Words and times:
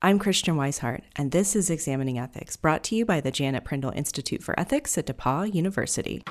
I'm 0.00 0.20
Christian 0.20 0.54
Wisehart, 0.54 1.02
and 1.16 1.32
this 1.32 1.56
is 1.56 1.70
Examining 1.70 2.20
Ethics, 2.20 2.54
brought 2.54 2.84
to 2.84 2.94
you 2.94 3.04
by 3.04 3.20
the 3.20 3.32
Janet 3.32 3.64
Prindle 3.64 3.90
Institute 3.96 4.44
for 4.44 4.58
Ethics 4.58 4.96
at 4.96 5.06
DePauw 5.06 5.52
University. 5.52 6.22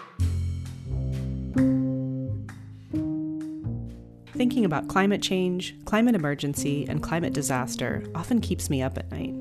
Thinking 4.31 4.63
about 4.63 4.87
climate 4.87 5.21
change, 5.21 5.75
climate 5.83 6.15
emergency, 6.15 6.85
and 6.87 7.03
climate 7.03 7.33
disaster 7.33 8.05
often 8.15 8.39
keeps 8.39 8.69
me 8.69 8.81
up 8.81 8.97
at 8.97 9.11
night. 9.11 9.35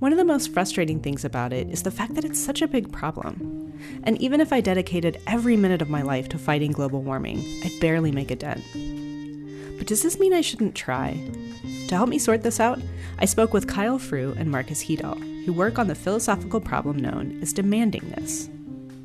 One 0.00 0.10
of 0.10 0.18
the 0.18 0.24
most 0.24 0.52
frustrating 0.52 0.98
things 0.98 1.24
about 1.24 1.52
it 1.52 1.70
is 1.70 1.84
the 1.84 1.92
fact 1.92 2.16
that 2.16 2.24
it's 2.24 2.40
such 2.40 2.62
a 2.62 2.66
big 2.66 2.90
problem. 2.90 3.72
And 4.02 4.20
even 4.20 4.40
if 4.40 4.52
I 4.52 4.60
dedicated 4.60 5.22
every 5.28 5.56
minute 5.56 5.82
of 5.82 5.88
my 5.88 6.02
life 6.02 6.28
to 6.30 6.38
fighting 6.38 6.72
global 6.72 7.00
warming, 7.00 7.44
I'd 7.64 7.78
barely 7.80 8.10
make 8.10 8.32
a 8.32 8.36
dent. 8.36 8.64
But 9.78 9.86
does 9.86 10.02
this 10.02 10.18
mean 10.18 10.34
I 10.34 10.40
shouldn't 10.40 10.74
try? 10.74 11.30
To 11.90 11.96
help 11.96 12.08
me 12.08 12.20
sort 12.20 12.44
this 12.44 12.60
out, 12.60 12.80
I 13.18 13.24
spoke 13.24 13.52
with 13.52 13.66
Kyle 13.66 13.98
Fruh 13.98 14.36
and 14.36 14.48
Marcus 14.48 14.84
Hedahl, 14.84 15.18
who 15.44 15.52
work 15.52 15.76
on 15.76 15.88
the 15.88 15.96
philosophical 15.96 16.60
problem 16.60 16.96
known 16.96 17.36
as 17.42 17.52
demandingness. 17.52 18.48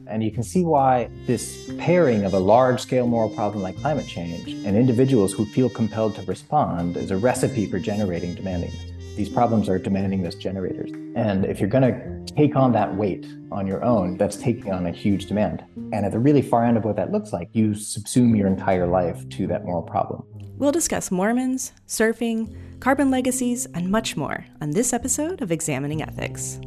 And 0.05 0.23
you 0.23 0.31
can 0.31 0.43
see 0.43 0.63
why 0.63 1.09
this 1.25 1.71
pairing 1.79 2.25
of 2.25 2.35
a 2.35 2.39
large 2.39 2.79
scale 2.79 3.07
moral 3.07 3.31
problem 3.31 3.63
like 3.63 3.75
climate 3.81 4.05
change 4.05 4.49
and 4.49 4.77
individuals 4.77 5.33
who 5.33 5.47
feel 5.47 5.67
compelled 5.67 6.13
to 6.17 6.21
respond 6.27 6.95
is 6.95 7.09
a 7.09 7.17
recipe 7.17 7.65
for 7.65 7.79
generating 7.79 8.35
demandingness. 8.35 8.94
These 9.15 9.29
problems 9.29 9.69
are 9.69 9.79
demandingness 9.79 10.37
generators. 10.37 10.91
And 11.15 11.45
if 11.45 11.61
you're 11.61 11.69
going 11.69 11.83
to 11.83 12.33
take 12.33 12.57
on 12.57 12.73
that 12.73 12.95
weight 12.95 13.25
on 13.49 13.65
your 13.65 13.81
own, 13.83 14.17
that's 14.17 14.35
taking 14.35 14.73
on 14.73 14.85
a 14.85 14.91
huge 14.91 15.27
demand. 15.27 15.63
And 15.93 16.05
at 16.05 16.11
the 16.11 16.19
really 16.19 16.41
far 16.41 16.65
end 16.65 16.75
of 16.75 16.83
what 16.83 16.97
that 16.97 17.13
looks 17.13 17.31
like, 17.31 17.49
you 17.53 17.69
subsume 17.69 18.37
your 18.37 18.47
entire 18.47 18.87
life 18.87 19.27
to 19.29 19.47
that 19.47 19.63
moral 19.63 19.83
problem. 19.83 20.25
We'll 20.57 20.73
discuss 20.73 21.11
Mormons, 21.11 21.71
surfing, 21.87 22.55
carbon 22.81 23.09
legacies, 23.09 23.65
and 23.67 23.89
much 23.89 24.17
more 24.17 24.45
on 24.59 24.71
this 24.71 24.91
episode 24.91 25.41
of 25.41 25.51
Examining 25.51 26.01
Ethics. 26.01 26.59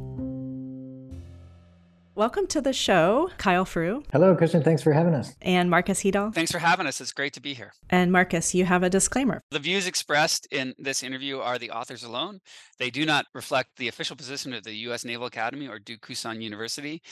Welcome 2.19 2.49
to 2.49 2.61
the 2.61 2.73
show, 2.73 3.31
Kyle 3.39 3.65
Fruh. 3.65 4.03
Hello, 4.11 4.35
Christian. 4.35 4.61
Thanks 4.61 4.83
for 4.83 4.93
having 4.93 5.15
us. 5.15 5.37
And 5.41 5.71
Marcus 5.71 6.03
Hedahl. 6.03 6.35
Thanks 6.35 6.51
for 6.51 6.59
having 6.59 6.89
us. 6.89 7.01
It's 7.01 7.13
great 7.13 7.33
to 7.35 7.41
be 7.41 7.55
here. 7.55 7.73
And 7.91 8.11
Marcus, 8.11 8.57
you 8.57 8.65
have 8.65 8.83
a 8.83 8.91
disclaimer. 8.91 9.41
The 9.53 9.61
views 9.61 9.87
expressed 9.87 10.49
in 10.51 10.75
this 10.79 11.05
interview 11.05 11.39
are 11.39 11.61
the 11.61 11.71
authors 11.71 12.03
alone. 12.03 12.41
They 12.81 12.91
do 12.91 13.07
not 13.07 13.27
reflect 13.35 13.77
the 13.77 13.87
official 13.87 14.17
position 14.17 14.53
of 14.53 14.65
the 14.65 14.75
U.S. 14.79 15.05
Naval 15.05 15.29
Academy 15.29 15.69
or 15.69 15.79
Duquesne 15.79 16.43
University, 16.43 17.03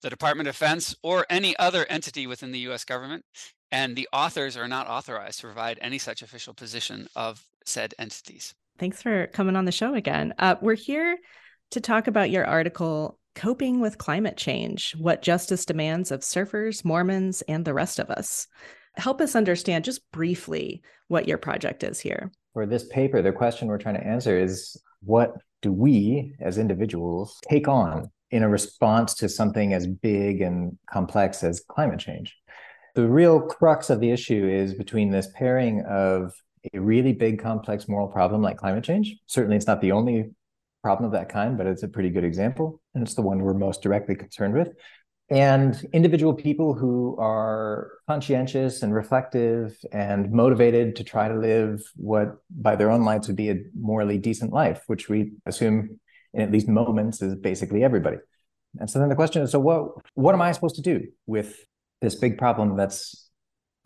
the 0.00 0.08
Department 0.08 0.48
of 0.48 0.54
Defense, 0.54 0.96
or 1.02 1.26
any 1.28 1.54
other 1.58 1.84
entity 1.90 2.26
within 2.26 2.50
the 2.50 2.60
U.S. 2.60 2.84
government 2.84 3.26
and 3.70 3.94
the 3.94 4.08
authors 4.14 4.56
are 4.56 4.66
not 4.66 4.88
authorized 4.88 5.40
to 5.40 5.46
provide 5.46 5.78
any 5.82 5.98
such 5.98 6.22
official 6.22 6.54
position 6.54 7.06
of 7.14 7.44
said 7.66 7.92
entities. 7.98 8.54
Thanks 8.78 9.02
for 9.02 9.26
coming 9.26 9.56
on 9.56 9.66
the 9.66 9.72
show 9.72 9.92
again. 9.92 10.32
Uh, 10.38 10.54
we're 10.62 10.72
here 10.72 11.18
to 11.72 11.82
talk 11.82 12.06
about 12.06 12.30
your 12.30 12.46
article, 12.46 13.18
Coping 13.34 13.80
with 13.80 13.98
Climate 13.98 14.36
Change 14.36 14.94
What 14.96 15.20
Justice 15.20 15.64
Demands 15.64 16.10
of 16.12 16.20
Surfers, 16.20 16.84
Mormons, 16.84 17.42
and 17.48 17.64
the 17.64 17.74
Rest 17.74 17.98
of 17.98 18.08
Us. 18.08 18.46
Help 18.96 19.20
us 19.20 19.34
understand 19.34 19.84
just 19.84 20.08
briefly 20.12 20.82
what 21.08 21.26
your 21.26 21.38
project 21.38 21.82
is 21.82 21.98
here. 21.98 22.30
For 22.52 22.64
this 22.64 22.86
paper, 22.86 23.22
the 23.22 23.32
question 23.32 23.66
we're 23.66 23.78
trying 23.78 23.96
to 23.96 24.06
answer 24.06 24.38
is 24.38 24.80
what 25.02 25.34
do 25.62 25.72
we 25.72 26.34
as 26.40 26.58
individuals 26.58 27.36
take 27.48 27.66
on 27.66 28.10
in 28.30 28.44
a 28.44 28.48
response 28.48 29.14
to 29.14 29.28
something 29.28 29.74
as 29.74 29.86
big 29.86 30.40
and 30.40 30.78
complex 30.88 31.42
as 31.42 31.60
climate 31.68 31.98
change? 31.98 32.36
The 32.94 33.08
real 33.08 33.40
crux 33.40 33.90
of 33.90 33.98
the 33.98 34.12
issue 34.12 34.48
is 34.48 34.74
between 34.74 35.10
this 35.10 35.28
pairing 35.34 35.84
of 35.88 36.32
a 36.72 36.78
really 36.78 37.12
big, 37.12 37.42
complex 37.42 37.88
moral 37.88 38.06
problem 38.08 38.40
like 38.42 38.58
climate 38.58 38.84
change. 38.84 39.16
Certainly, 39.26 39.56
it's 39.56 39.66
not 39.66 39.80
the 39.80 39.92
only 39.92 40.30
problem 40.84 41.06
of 41.06 41.12
that 41.12 41.30
kind, 41.30 41.56
but 41.56 41.66
it's 41.66 41.82
a 41.82 41.88
pretty 41.88 42.10
good 42.10 42.24
example. 42.24 42.80
And 42.94 43.02
it's 43.02 43.14
the 43.14 43.22
one 43.22 43.38
we're 43.38 43.54
most 43.54 43.80
directly 43.82 44.14
concerned 44.14 44.54
with. 44.54 44.68
And 45.30 45.74
individual 45.94 46.34
people 46.34 46.74
who 46.74 47.16
are 47.18 47.92
conscientious 48.06 48.82
and 48.82 48.94
reflective 48.94 49.74
and 49.90 50.30
motivated 50.30 50.96
to 50.96 51.04
try 51.04 51.28
to 51.28 51.34
live 51.34 51.82
what, 51.96 52.36
by 52.50 52.76
their 52.76 52.90
own 52.90 53.02
lights, 53.04 53.26
would 53.28 53.36
be 53.36 53.50
a 53.50 53.56
morally 53.74 54.18
decent 54.18 54.52
life, 54.52 54.82
which 54.86 55.08
we 55.08 55.32
assume 55.46 55.98
in 56.34 56.42
at 56.42 56.52
least 56.52 56.68
moments 56.68 57.22
is 57.22 57.34
basically 57.36 57.82
everybody. 57.82 58.18
And 58.78 58.90
so 58.90 58.98
then 58.98 59.08
the 59.08 59.14
question 59.14 59.40
is 59.42 59.50
so 59.52 59.60
what 59.60 59.88
what 60.14 60.34
am 60.34 60.42
I 60.42 60.52
supposed 60.52 60.76
to 60.76 60.82
do 60.82 61.06
with 61.26 61.64
this 62.02 62.16
big 62.16 62.36
problem 62.36 62.76
that's 62.76 63.30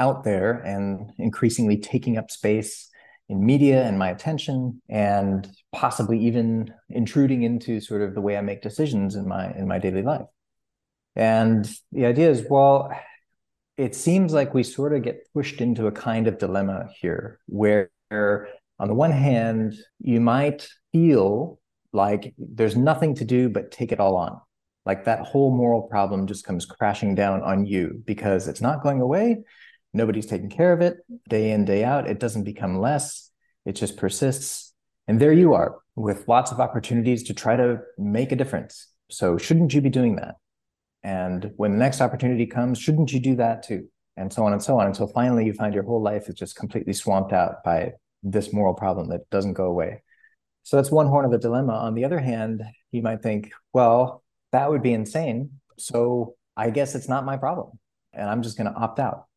out 0.00 0.24
there 0.24 0.52
and 0.74 1.12
increasingly 1.18 1.76
taking 1.76 2.16
up 2.18 2.30
space 2.30 2.88
in 3.28 3.44
media 3.44 3.84
and 3.84 3.98
my 3.98 4.10
attention 4.10 4.80
and 4.88 5.48
possibly 5.72 6.18
even 6.18 6.72
intruding 6.88 7.42
into 7.42 7.80
sort 7.80 8.02
of 8.02 8.14
the 8.14 8.20
way 8.20 8.36
I 8.36 8.40
make 8.40 8.62
decisions 8.62 9.16
in 9.16 9.28
my 9.28 9.52
in 9.52 9.68
my 9.68 9.78
daily 9.78 10.02
life. 10.02 10.26
And 11.14 11.68
the 11.92 12.06
idea 12.06 12.30
is 12.30 12.44
well 12.48 12.90
it 13.76 13.94
seems 13.94 14.32
like 14.32 14.54
we 14.54 14.64
sort 14.64 14.92
of 14.92 15.02
get 15.02 15.32
pushed 15.32 15.60
into 15.60 15.86
a 15.86 15.92
kind 15.92 16.26
of 16.26 16.38
dilemma 16.38 16.88
here 17.00 17.38
where 17.46 17.90
on 18.10 18.88
the 18.88 18.94
one 18.94 19.12
hand 19.12 19.74
you 20.00 20.20
might 20.20 20.68
feel 20.92 21.60
like 21.92 22.34
there's 22.38 22.76
nothing 22.76 23.14
to 23.14 23.24
do 23.24 23.48
but 23.48 23.70
take 23.70 23.92
it 23.92 24.00
all 24.00 24.16
on 24.16 24.40
like 24.88 25.04
that 25.04 25.20
whole 25.20 25.54
moral 25.54 25.82
problem 25.82 26.26
just 26.26 26.46
comes 26.46 26.64
crashing 26.64 27.14
down 27.14 27.42
on 27.42 27.66
you 27.66 28.02
because 28.06 28.48
it's 28.48 28.62
not 28.62 28.82
going 28.82 29.02
away. 29.02 29.44
Nobody's 29.92 30.26
taking 30.26 30.50
care 30.50 30.72
of 30.72 30.80
it 30.80 30.98
day 31.28 31.50
in, 31.50 31.64
day 31.64 31.84
out. 31.84 32.08
It 32.08 32.20
doesn't 32.20 32.44
become 32.44 32.80
less, 32.80 33.30
it 33.64 33.72
just 33.72 33.96
persists. 33.96 34.72
And 35.06 35.18
there 35.18 35.32
you 35.32 35.54
are 35.54 35.76
with 35.96 36.28
lots 36.28 36.52
of 36.52 36.60
opportunities 36.60 37.24
to 37.24 37.34
try 37.34 37.56
to 37.56 37.80
make 37.96 38.30
a 38.30 38.36
difference. 38.36 38.88
So, 39.10 39.38
shouldn't 39.38 39.72
you 39.72 39.80
be 39.80 39.88
doing 39.88 40.16
that? 40.16 40.36
And 41.02 41.52
when 41.56 41.72
the 41.72 41.78
next 41.78 42.00
opportunity 42.00 42.46
comes, 42.46 42.78
shouldn't 42.78 43.12
you 43.12 43.20
do 43.20 43.36
that 43.36 43.62
too? 43.62 43.88
And 44.16 44.32
so 44.32 44.44
on 44.44 44.52
and 44.52 44.62
so 44.62 44.78
on 44.78 44.86
until 44.86 45.06
finally 45.06 45.46
you 45.46 45.54
find 45.54 45.72
your 45.72 45.84
whole 45.84 46.02
life 46.02 46.28
is 46.28 46.34
just 46.34 46.56
completely 46.56 46.92
swamped 46.92 47.32
out 47.32 47.64
by 47.64 47.92
this 48.22 48.52
moral 48.52 48.74
problem 48.74 49.08
that 49.08 49.30
doesn't 49.30 49.54
go 49.54 49.64
away. 49.66 50.02
So 50.64 50.76
that's 50.76 50.90
one 50.90 51.06
horn 51.06 51.24
of 51.24 51.30
the 51.30 51.38
dilemma. 51.38 51.72
On 51.72 51.94
the 51.94 52.04
other 52.04 52.18
hand, 52.18 52.62
you 52.90 53.00
might 53.00 53.22
think, 53.22 53.52
well, 53.72 54.22
that 54.52 54.68
would 54.68 54.82
be 54.82 54.92
insane. 54.92 55.52
So 55.78 56.34
I 56.56 56.70
guess 56.70 56.94
it's 56.94 57.08
not 57.08 57.24
my 57.24 57.36
problem. 57.36 57.78
And 58.12 58.28
I'm 58.28 58.42
just 58.42 58.58
going 58.58 58.70
to 58.70 58.78
opt 58.78 58.98
out. 58.98 59.27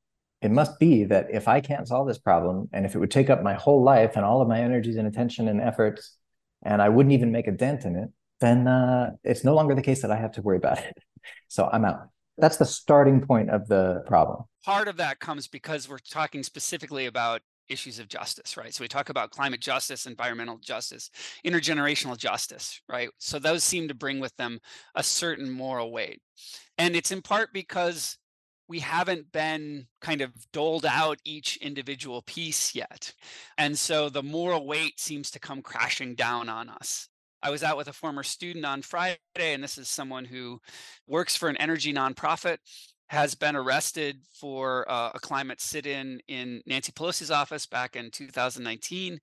It 0.41 0.51
must 0.51 0.79
be 0.79 1.03
that 1.05 1.27
if 1.31 1.47
I 1.47 1.61
can't 1.61 1.87
solve 1.87 2.07
this 2.07 2.17
problem, 2.17 2.69
and 2.73 2.85
if 2.85 2.95
it 2.95 2.99
would 2.99 3.11
take 3.11 3.29
up 3.29 3.43
my 3.43 3.53
whole 3.53 3.83
life 3.83 4.15
and 4.15 4.25
all 4.25 4.41
of 4.41 4.47
my 4.47 4.59
energies 4.59 4.95
and 4.95 5.07
attention 5.07 5.47
and 5.47 5.61
efforts, 5.61 6.17
and 6.63 6.81
I 6.81 6.89
wouldn't 6.89 7.13
even 7.13 7.31
make 7.31 7.47
a 7.47 7.51
dent 7.51 7.85
in 7.85 7.95
it, 7.95 8.09
then 8.39 8.67
uh, 8.67 9.11
it's 9.23 9.43
no 9.43 9.53
longer 9.53 9.75
the 9.75 9.81
case 9.81 10.01
that 10.01 10.11
I 10.11 10.17
have 10.17 10.31
to 10.33 10.41
worry 10.41 10.57
about 10.57 10.79
it. 10.79 10.97
So 11.49 11.69
I'm 11.71 11.85
out. 11.85 12.07
That's 12.39 12.57
the 12.57 12.65
starting 12.65 13.21
point 13.21 13.51
of 13.51 13.67
the 13.67 14.01
problem. 14.07 14.45
Part 14.65 14.87
of 14.87 14.97
that 14.97 15.19
comes 15.19 15.47
because 15.47 15.87
we're 15.87 15.99
talking 15.99 16.41
specifically 16.41 17.05
about 17.05 17.41
issues 17.69 17.99
of 17.99 18.07
justice, 18.07 18.57
right? 18.57 18.73
So 18.73 18.83
we 18.83 18.87
talk 18.87 19.09
about 19.09 19.31
climate 19.31 19.61
justice, 19.61 20.05
environmental 20.05 20.57
justice, 20.57 21.09
intergenerational 21.45 22.17
justice, 22.17 22.81
right? 22.89 23.09
So 23.19 23.39
those 23.39 23.63
seem 23.63 23.87
to 23.87 23.93
bring 23.93 24.19
with 24.19 24.35
them 24.37 24.59
a 24.95 25.03
certain 25.03 25.49
moral 25.49 25.91
weight. 25.91 26.21
And 26.77 26.95
it's 26.95 27.11
in 27.11 27.21
part 27.21 27.53
because 27.53 28.17
we 28.71 28.79
haven't 28.79 29.29
been 29.33 29.85
kind 29.99 30.21
of 30.21 30.31
doled 30.53 30.85
out 30.85 31.19
each 31.25 31.57
individual 31.57 32.21
piece 32.21 32.73
yet. 32.73 33.13
And 33.57 33.77
so 33.77 34.07
the 34.07 34.23
moral 34.23 34.65
weight 34.65 34.97
seems 34.97 35.29
to 35.31 35.41
come 35.41 35.61
crashing 35.61 36.15
down 36.15 36.47
on 36.47 36.69
us. 36.69 37.09
I 37.43 37.49
was 37.49 37.63
out 37.63 37.75
with 37.75 37.89
a 37.89 37.93
former 37.93 38.23
student 38.23 38.63
on 38.63 38.81
Friday, 38.81 39.17
and 39.35 39.61
this 39.61 39.77
is 39.77 39.89
someone 39.89 40.23
who 40.23 40.61
works 41.05 41.35
for 41.35 41.49
an 41.49 41.57
energy 41.57 41.93
nonprofit 41.93 42.59
has 43.09 43.35
been 43.35 43.57
arrested 43.57 44.21
for 44.39 44.89
uh, 44.89 45.11
a 45.13 45.19
climate 45.19 45.59
sit-in 45.59 46.21
in 46.29 46.61
Nancy 46.65 46.93
Pelosi's 46.93 47.29
office 47.29 47.65
back 47.65 47.97
in 47.97 48.09
2019 48.09 49.19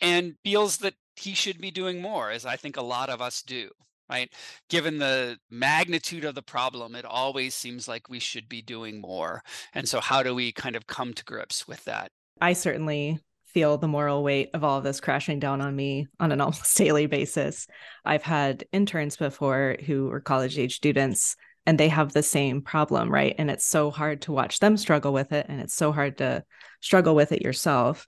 and 0.00 0.34
feels 0.44 0.76
that 0.76 0.94
he 1.16 1.34
should 1.34 1.60
be 1.60 1.72
doing 1.72 2.00
more 2.00 2.30
as 2.30 2.46
I 2.46 2.54
think 2.54 2.76
a 2.76 2.82
lot 2.82 3.08
of 3.08 3.20
us 3.20 3.42
do 3.42 3.68
right 4.12 4.32
given 4.68 4.98
the 4.98 5.36
magnitude 5.50 6.24
of 6.24 6.34
the 6.34 6.42
problem 6.42 6.94
it 6.94 7.04
always 7.04 7.54
seems 7.54 7.88
like 7.88 8.08
we 8.08 8.18
should 8.18 8.48
be 8.48 8.62
doing 8.62 9.00
more 9.00 9.42
and 9.74 9.88
so 9.88 10.00
how 10.00 10.22
do 10.22 10.34
we 10.34 10.52
kind 10.52 10.76
of 10.76 10.86
come 10.86 11.12
to 11.12 11.24
grips 11.24 11.66
with 11.66 11.84
that 11.84 12.10
I 12.40 12.54
certainly 12.54 13.20
feel 13.46 13.78
the 13.78 13.86
moral 13.86 14.24
weight 14.24 14.50
of 14.54 14.64
all 14.64 14.78
of 14.78 14.84
this 14.84 15.00
crashing 15.00 15.38
down 15.38 15.60
on 15.60 15.76
me 15.76 16.08
on 16.18 16.32
an 16.32 16.40
almost 16.40 16.76
daily 16.76 17.06
basis. 17.06 17.66
I've 18.04 18.22
had 18.22 18.64
interns 18.72 19.16
before 19.16 19.76
who 19.86 20.08
were 20.08 20.20
college 20.20 20.58
age 20.58 20.74
students 20.74 21.36
and 21.66 21.78
they 21.78 21.88
have 21.88 22.12
the 22.12 22.22
same 22.24 22.62
problem, 22.62 23.12
right? 23.12 23.36
And 23.38 23.48
it's 23.48 23.66
so 23.66 23.92
hard 23.92 24.22
to 24.22 24.32
watch 24.32 24.58
them 24.58 24.76
struggle 24.76 25.12
with 25.12 25.32
it. 25.32 25.46
And 25.48 25.60
it's 25.60 25.74
so 25.74 25.92
hard 25.92 26.18
to 26.18 26.42
struggle 26.80 27.14
with 27.14 27.30
it 27.30 27.42
yourself. 27.42 28.06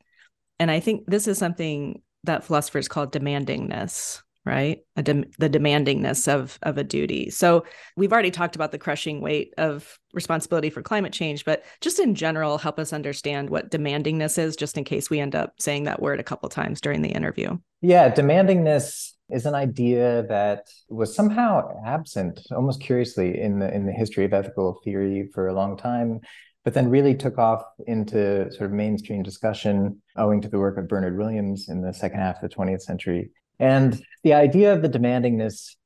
And 0.59 0.71
I 0.71 0.81
think 0.81 1.05
this 1.07 1.29
is 1.29 1.39
something 1.39 2.03
that 2.25 2.43
philosophers 2.43 2.89
call 2.89 3.07
demandingness, 3.07 4.23
right? 4.45 4.81
De- 4.97 5.25
the 5.39 5.51
demandingness 5.51 6.33
of 6.33 6.59
of 6.63 6.79
a 6.79 6.85
duty. 6.85 7.31
So 7.31 7.65
we've 7.97 8.13
already 8.13 8.31
talked 8.31 8.57
about 8.57 8.73
the 8.73 8.79
crushing 8.79 9.21
weight 9.21 9.55
of 9.59 9.99
responsibility 10.13 10.71
for 10.71 10.83
climate 10.83 11.13
change, 11.13 11.45
but 11.45 11.65
just 11.81 11.99
in 11.99 12.15
general, 12.15 12.59
help 12.59 12.79
us 12.79 12.93
understand 12.93 13.51
what 13.51 13.71
demandingness 13.71 14.39
is, 14.39 14.57
just 14.57 14.77
in 14.77 14.85
case 14.85 15.11
we 15.11 15.21
end 15.21 15.35
up 15.35 15.55
saying 15.59 15.85
that 15.85 16.03
word 16.03 16.21
a 16.21 16.25
couple 16.25 16.49
times 16.49 16.81
during 16.81 17.03
the 17.03 17.11
interview. 17.11 17.57
Yeah, 17.81 18.13
demandingness 18.13 19.13
is 19.31 19.47
an 19.47 19.55
idea 19.55 20.25
that 20.29 20.69
was 20.89 21.15
somehow 21.15 21.81
absent, 21.85 22.41
almost 22.55 22.81
curiously, 22.81 23.41
in 23.41 23.59
the 23.59 23.75
in 23.75 23.87
the 23.87 23.93
history 23.93 24.25
of 24.25 24.33
ethical 24.33 24.81
theory 24.85 25.31
for 25.33 25.49
a 25.49 25.55
long 25.55 25.77
time 25.77 26.21
but 26.65 26.73
then 26.73 26.89
really 26.89 27.15
took 27.15 27.39
off 27.39 27.63
into 27.87 28.51
sort 28.51 28.71
of 28.71 28.73
mainstream 28.73 29.23
discussion 29.23 30.01
owing 30.17 30.41
to 30.41 30.49
the 30.49 30.59
work 30.59 30.79
of 30.79 30.89
Bernard 30.89 31.17
Williams 31.17 31.69
in 31.69 31.83
the 31.83 31.93
second 31.93 32.21
half 32.21 32.43
of 32.43 32.49
the 32.49 32.57
20th 32.57 32.81
century. 32.81 33.31
And 33.59 34.03
the 34.23 34.35
idea 34.35 34.73
of 34.73 34.83
the 34.83 34.89
demandingness 34.89 35.77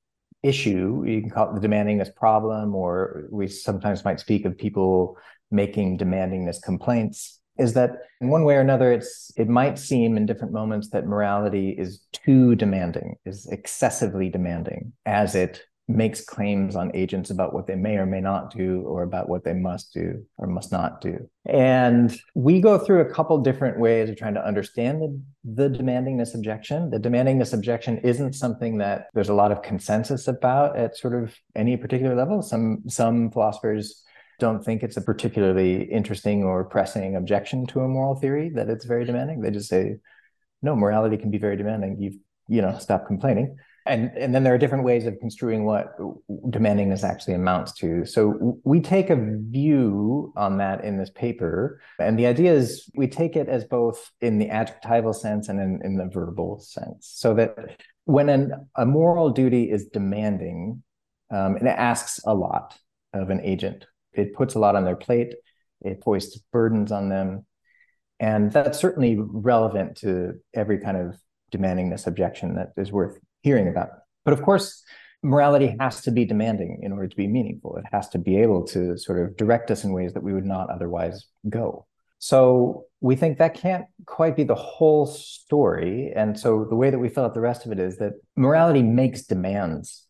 issue, 0.43 1.05
you 1.07 1.21
can 1.21 1.31
call 1.31 1.55
it 1.55 1.61
the 1.61 1.67
demandingness 1.67 2.15
problem, 2.15 2.75
or 2.75 3.27
we 3.31 3.49
sometimes 3.49 4.05
might 4.05 4.21
speak 4.21 4.45
of 4.45 4.57
people 4.57 5.17
making 5.51 5.99
demandingness 5.99 6.63
complaints, 6.63 7.41
is 7.59 7.75
that 7.75 7.91
in 8.21 8.29
one 8.29 8.45
way 8.45 8.55
or 8.55 8.61
another, 8.61 8.93
it's 8.93 9.33
it 9.37 9.49
might 9.49 9.79
seem 9.79 10.17
in 10.17 10.27
different 10.27 10.53
moments 10.53 10.91
that 10.91 11.07
morality 11.07 11.71
is 11.71 12.01
too 12.13 12.55
demanding, 12.55 13.17
is 13.25 13.47
excessively 13.51 14.29
demanding 14.29 14.93
as 15.07 15.35
it 15.35 15.63
makes 15.89 16.23
claims 16.23 16.77
on 16.77 16.95
agents 16.95 17.31
about 17.31 17.55
what 17.55 17.67
they 17.67 17.75
may 17.75 17.97
or 17.97 18.05
may 18.05 18.21
not 18.21 18.55
do 18.55 18.83
or 18.83 19.03
about 19.03 19.27
what 19.27 19.43
they 19.43 19.55
must 19.55 19.95
do 19.95 20.23
or 20.37 20.47
must 20.47 20.71
not 20.71 21.01
do. 21.01 21.29
And 21.47 22.15
we 22.35 22.61
go 22.61 22.79
through 22.79 23.01
a 23.01 23.11
couple 23.11 23.39
different 23.39 23.81
ways 23.81 24.11
of 24.11 24.17
trying 24.17 24.35
to 24.35 24.47
understand 24.47 25.01
the, 25.01 25.21
the 25.45 25.71
demandingness 25.71 26.35
objection. 26.35 26.91
The 26.91 27.01
demandingness 27.01 27.55
objection 27.55 27.99
isn't 27.99 28.35
something 28.35 28.77
that 28.79 29.07
there's 29.15 29.31
a 29.31 29.35
lot 29.35 29.51
of 29.51 29.63
consensus 29.63 30.29
about 30.29 30.77
at 30.77 30.95
sort 30.95 31.15
of 31.15 31.35
any 31.57 31.79
particular 31.79 32.15
level. 32.15 32.43
Some 32.43 32.83
some 32.87 33.31
philosophers 33.31 34.05
don't 34.39 34.63
think 34.63 34.83
it's 34.83 34.99
a 34.99 35.03
particularly 35.03 35.85
interesting 35.85 36.45
or 36.45 36.65
pressing 36.65 37.17
objection 37.17 37.67
to 37.67 37.81
a 37.81 37.89
moral 37.89 38.15
theory 38.15 38.51
that 38.51 38.69
it's 38.69 38.85
very 38.85 39.07
demanding. 39.07 39.41
They 39.41 39.51
just 39.51 39.69
say, 39.69 39.97
no, 40.61 40.77
morality 40.77 41.17
can 41.17 41.31
be 41.31 41.39
very 41.39 41.57
demanding. 41.57 41.97
You've, 41.99 42.17
you 42.47 42.63
know, 42.63 42.77
stop 42.79 43.07
complaining 43.07 43.57
and 43.89 44.11
and 44.17 44.35
then 44.35 44.45
there 44.45 44.55
are 44.55 44.59
different 44.59 44.85
ways 44.85 45.07
of 45.07 45.19
construing 45.19 45.65
what 45.65 45.97
demandingness 46.51 47.03
actually 47.03 47.35
amounts 47.35 47.73
to. 47.75 48.05
So 48.05 48.59
we 48.65 48.81
take 48.81 49.11
a 49.11 49.17
view 49.17 50.33
on 50.37 50.59
that 50.59 50.85
in 50.85 50.99
this 50.99 51.11
paper. 51.11 51.81
And 51.99 52.19
the 52.19 52.27
idea 52.27 52.53
is 52.53 52.89
we 52.95 53.09
take 53.09 53.35
it 53.35 53.49
as 53.49 53.65
both 53.65 54.11
in 54.21 54.39
the 54.39 54.51
adjectival 54.51 55.13
sense 55.13 55.49
and 55.49 55.61
in, 55.61 55.81
in 55.83 55.97
the 55.97 56.09
verbal 56.13 56.61
sense. 56.61 57.11
So 57.15 57.35
that 57.35 57.77
when 58.05 58.29
an, 58.29 58.69
a 58.77 58.87
moral 58.87 59.31
duty 59.31 59.71
is 59.71 59.87
demanding 59.87 60.83
um, 61.31 61.57
and 61.57 61.67
it 61.67 61.77
asks 61.77 62.21
a 62.25 62.35
lot 62.35 62.79
of 63.13 63.31
an 63.31 63.41
agent 63.41 63.87
it 64.13 64.35
puts 64.35 64.55
a 64.55 64.59
lot 64.59 64.77
on 64.77 64.85
their 64.85 64.97
plate 64.97 65.35
it 65.83 66.03
foists 66.03 66.39
burdens 66.53 66.93
on 66.93 67.09
them. 67.09 67.47
And 68.21 68.53
that's 68.53 68.79
certainly 68.79 69.17
relevant 69.19 69.99
to 69.99 70.35
every 70.55 70.79
kind 70.79 70.97
of 70.97 71.17
demandingness 71.53 72.07
objection 72.07 72.57
that 72.57 72.73
is 72.77 72.91
worth 72.91 73.19
hearing 73.43 73.69
about. 73.69 73.89
But 74.25 74.35
of 74.35 74.43
course, 74.43 74.83
morality 75.23 75.77
has 75.81 76.03
to 76.03 76.11
be 76.11 76.25
demanding 76.25 76.81
in 76.83 76.93
order 76.93 77.09
to 77.09 77.17
be 77.17 77.27
meaningful. 77.27 77.77
It 77.77 77.85
has 77.93 78.09
to 78.11 78.19
be 78.19 78.41
able 78.41 78.67
to 78.69 78.97
sort 78.97 79.21
of 79.21 79.37
direct 79.37 79.71
us 79.71 79.85
in 79.85 79.93
ways 79.93 80.13
that 80.15 80.23
we 80.23 80.33
would 80.33 80.47
not 80.47 80.71
otherwise 80.71 81.27
go. 81.49 81.87
So 82.21 82.87
we 83.01 83.15
think 83.15 83.39
that 83.39 83.55
can't 83.55 83.87
quite 84.07 84.37
be 84.37 84.45
the 84.45 84.55
whole 84.55 85.07
story. 85.07 86.13
And 86.15 86.39
so 86.39 86.67
the 86.69 86.77
way 86.77 86.91
that 86.91 86.99
we 86.99 87.09
fill 87.09 87.25
out 87.25 87.35
the 87.35 87.41
rest 87.41 87.65
of 87.65 87.73
it 87.73 87.79
is 87.79 87.99
that 87.99 88.15
morality 88.37 88.83
makes 88.83 89.23
demands 89.23 90.05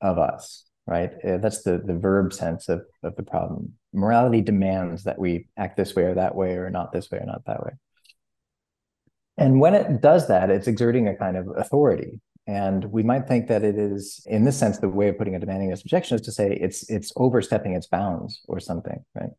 of 0.00 0.18
us, 0.18 0.64
right? 0.86 1.10
Uh, 1.22 1.36
that's 1.36 1.62
the, 1.62 1.82
the 1.84 1.96
verb 1.96 2.32
sense 2.32 2.68
of, 2.68 2.82
of 3.02 3.14
the 3.16 3.22
problem. 3.22 3.74
Morality 3.92 4.40
demands 4.40 5.04
that 5.04 5.18
we 5.18 5.48
act 5.56 5.76
this 5.76 5.94
way 5.94 6.04
or 6.04 6.14
that 6.14 6.34
way, 6.34 6.52
or 6.52 6.70
not 6.70 6.92
this 6.92 7.10
way 7.10 7.18
or 7.18 7.26
not 7.26 7.44
that 7.46 7.62
way. 7.62 7.72
And 9.36 9.60
when 9.60 9.74
it 9.74 10.00
does 10.00 10.28
that, 10.28 10.50
it's 10.50 10.66
exerting 10.66 11.08
a 11.08 11.16
kind 11.16 11.36
of 11.36 11.48
authority 11.56 12.20
and 12.46 12.84
we 12.86 13.02
might 13.02 13.28
think 13.28 13.48
that 13.48 13.62
it 13.62 13.76
is, 13.76 14.24
in 14.26 14.44
this 14.44 14.58
sense, 14.58 14.78
the 14.78 14.88
way 14.88 15.08
of 15.08 15.18
putting 15.18 15.34
a 15.34 15.38
demanding 15.38 15.72
objection 15.72 16.16
is 16.16 16.22
to 16.22 16.32
say 16.32 16.52
it's 16.52 16.88
it's 16.90 17.12
overstepping 17.16 17.74
its 17.74 17.86
bounds 17.86 18.40
or 18.48 18.60
something, 18.60 19.04
right? 19.14 19.30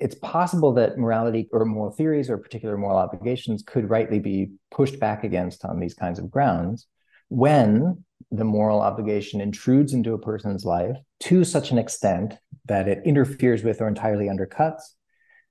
It's 0.00 0.16
possible 0.16 0.72
that 0.74 0.98
morality 0.98 1.48
or 1.52 1.64
moral 1.64 1.92
theories 1.92 2.28
or 2.28 2.36
particular 2.36 2.76
moral 2.76 2.98
obligations 2.98 3.62
could 3.64 3.88
rightly 3.88 4.18
be 4.18 4.50
pushed 4.70 4.98
back 4.98 5.22
against 5.22 5.64
on 5.64 5.78
these 5.78 5.94
kinds 5.94 6.18
of 6.18 6.30
grounds 6.30 6.88
when 7.28 8.04
the 8.30 8.44
moral 8.44 8.80
obligation 8.80 9.40
intrudes 9.40 9.92
into 9.92 10.12
a 10.12 10.18
person's 10.18 10.64
life 10.64 10.96
to 11.20 11.44
such 11.44 11.70
an 11.70 11.78
extent 11.78 12.34
that 12.66 12.88
it 12.88 13.02
interferes 13.04 13.62
with 13.62 13.80
or 13.80 13.88
entirely 13.88 14.26
undercuts 14.26 14.82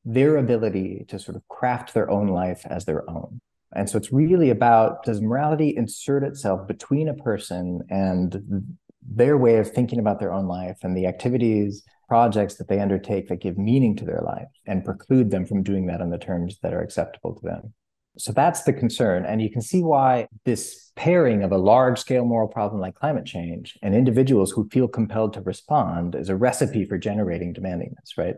their 0.04 0.38
ability 0.38 1.06
to 1.08 1.20
sort 1.20 1.36
of 1.36 1.48
craft 1.48 1.94
their 1.94 2.10
own 2.10 2.28
life 2.28 2.66
as 2.66 2.86
their 2.86 3.10
own. 3.10 3.40
And 3.76 3.90
so 3.90 3.98
it's 3.98 4.12
really 4.12 4.50
about 4.50 5.04
does 5.04 5.22
morality 5.22 5.74
insert 5.76 6.24
itself 6.24 6.68
between 6.68 7.08
a 7.08 7.14
person 7.14 7.82
and 7.90 8.76
their 9.08 9.38
way 9.38 9.58
of 9.58 9.72
thinking 9.72 10.00
about 10.00 10.20
their 10.20 10.34
own 10.34 10.48
life 10.48 10.78
and 10.84 10.96
the 10.96 11.08
activities, 11.08 11.84
projects 12.08 12.56
that 12.56 12.68
they 12.68 12.80
undertake 12.80 13.30
that 13.30 13.42
give 13.42 13.58
meaning 13.58 13.96
to 13.96 14.06
their 14.06 14.22
life 14.22 14.50
and 14.68 14.84
preclude 14.84 15.32
them 15.32 15.46
from 15.46 15.64
doing 15.64 15.86
that 15.88 16.02
on 16.02 16.10
the 16.10 16.18
terms 16.18 16.58
that 16.62 16.74
are 16.74 16.82
acceptable 16.82 17.34
to 17.34 17.46
them. 17.46 17.74
So 18.18 18.34
that's 18.34 18.64
the 18.64 18.74
concern. 18.74 19.26
And 19.26 19.42
you 19.42 19.50
can 19.50 19.62
see 19.62 19.82
why 19.82 20.28
this 20.44 20.92
pairing 20.98 21.44
of 21.44 21.54
a 21.54 21.58
large 21.58 21.98
scale 21.98 22.26
moral 22.26 22.50
problem 22.50 22.82
like 22.82 22.96
climate 22.96 23.26
change 23.26 23.80
and 23.82 23.96
individuals 23.96 24.52
who 24.52 24.68
feel 24.70 24.90
compelled 24.90 25.34
to 25.34 25.42
respond 25.42 26.16
is 26.16 26.28
a 26.28 26.36
recipe 26.36 26.84
for 26.84 26.98
generating 26.98 27.54
demandingness, 27.54 28.18
right? 28.18 28.36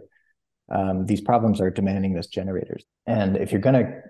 Um, 0.72 1.08
these 1.08 1.22
problems 1.22 1.60
are 1.60 1.72
demandingness 1.72 2.30
generators. 2.30 2.84
And 3.08 3.36
if 3.36 3.52
you're 3.52 3.62
going 3.62 3.84
to 3.84 4.02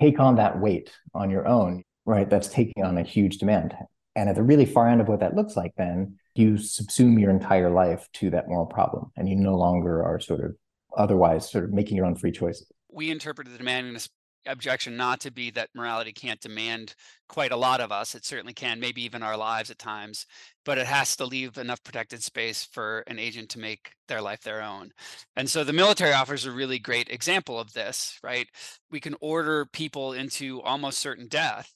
take 0.00 0.20
on 0.20 0.36
that 0.36 0.60
weight 0.60 0.90
on 1.14 1.30
your 1.30 1.46
own, 1.46 1.82
right? 2.04 2.28
That's 2.28 2.48
taking 2.48 2.84
on 2.84 2.98
a 2.98 3.02
huge 3.02 3.38
demand. 3.38 3.74
And 4.14 4.28
at 4.28 4.34
the 4.34 4.42
really 4.42 4.66
far 4.66 4.88
end 4.88 5.00
of 5.00 5.08
what 5.08 5.20
that 5.20 5.34
looks 5.34 5.56
like, 5.56 5.72
then 5.76 6.16
you 6.34 6.54
subsume 6.54 7.20
your 7.20 7.30
entire 7.30 7.70
life 7.70 8.08
to 8.14 8.30
that 8.30 8.48
moral 8.48 8.66
problem 8.66 9.10
and 9.16 9.28
you 9.28 9.36
no 9.36 9.56
longer 9.56 10.02
are 10.02 10.20
sort 10.20 10.40
of 10.40 10.56
otherwise 10.96 11.50
sort 11.50 11.64
of 11.64 11.72
making 11.72 11.96
your 11.96 12.06
own 12.06 12.14
free 12.14 12.32
choices. 12.32 12.70
We 12.90 13.10
interpreted 13.10 13.52
the 13.52 13.62
demandingness 13.62 14.08
objection 14.46 14.96
not 14.96 15.20
to 15.20 15.30
be 15.30 15.50
that 15.50 15.70
morality 15.74 16.12
can't 16.12 16.40
demand 16.40 16.94
quite 17.28 17.52
a 17.52 17.56
lot 17.56 17.80
of 17.80 17.92
us. 17.92 18.14
It 18.14 18.24
certainly 18.24 18.54
can, 18.54 18.80
maybe 18.80 19.02
even 19.02 19.22
our 19.22 19.36
lives 19.36 19.70
at 19.70 19.78
times, 19.78 20.26
but 20.64 20.78
it 20.78 20.86
has 20.86 21.16
to 21.16 21.24
leave 21.24 21.58
enough 21.58 21.82
protected 21.82 22.22
space 22.22 22.64
for 22.64 23.04
an 23.06 23.18
agent 23.18 23.50
to 23.50 23.58
make 23.58 23.92
their 24.08 24.22
life 24.22 24.42
their 24.42 24.62
own. 24.62 24.90
And 25.36 25.48
so 25.48 25.64
the 25.64 25.72
military 25.72 26.12
offers 26.12 26.46
a 26.46 26.52
really 26.52 26.78
great 26.78 27.08
example 27.08 27.58
of 27.58 27.72
this, 27.72 28.18
right? 28.22 28.48
We 28.90 29.00
can 29.00 29.16
order 29.20 29.66
people 29.66 30.12
into 30.12 30.62
almost 30.62 30.98
certain 30.98 31.28
death, 31.28 31.72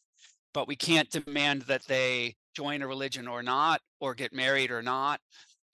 but 0.55 0.69
we 0.69 0.77
can't 0.77 1.11
demand 1.11 1.63
that 1.63 1.87
they 1.87 2.37
join 2.55 2.83
a 2.83 2.89
religion 2.89 3.29
or 3.29 3.43
not, 3.43 3.81
or 4.01 4.15
get 4.15 4.33
married 4.33 4.71
or 4.71 4.83
not, 4.83 5.21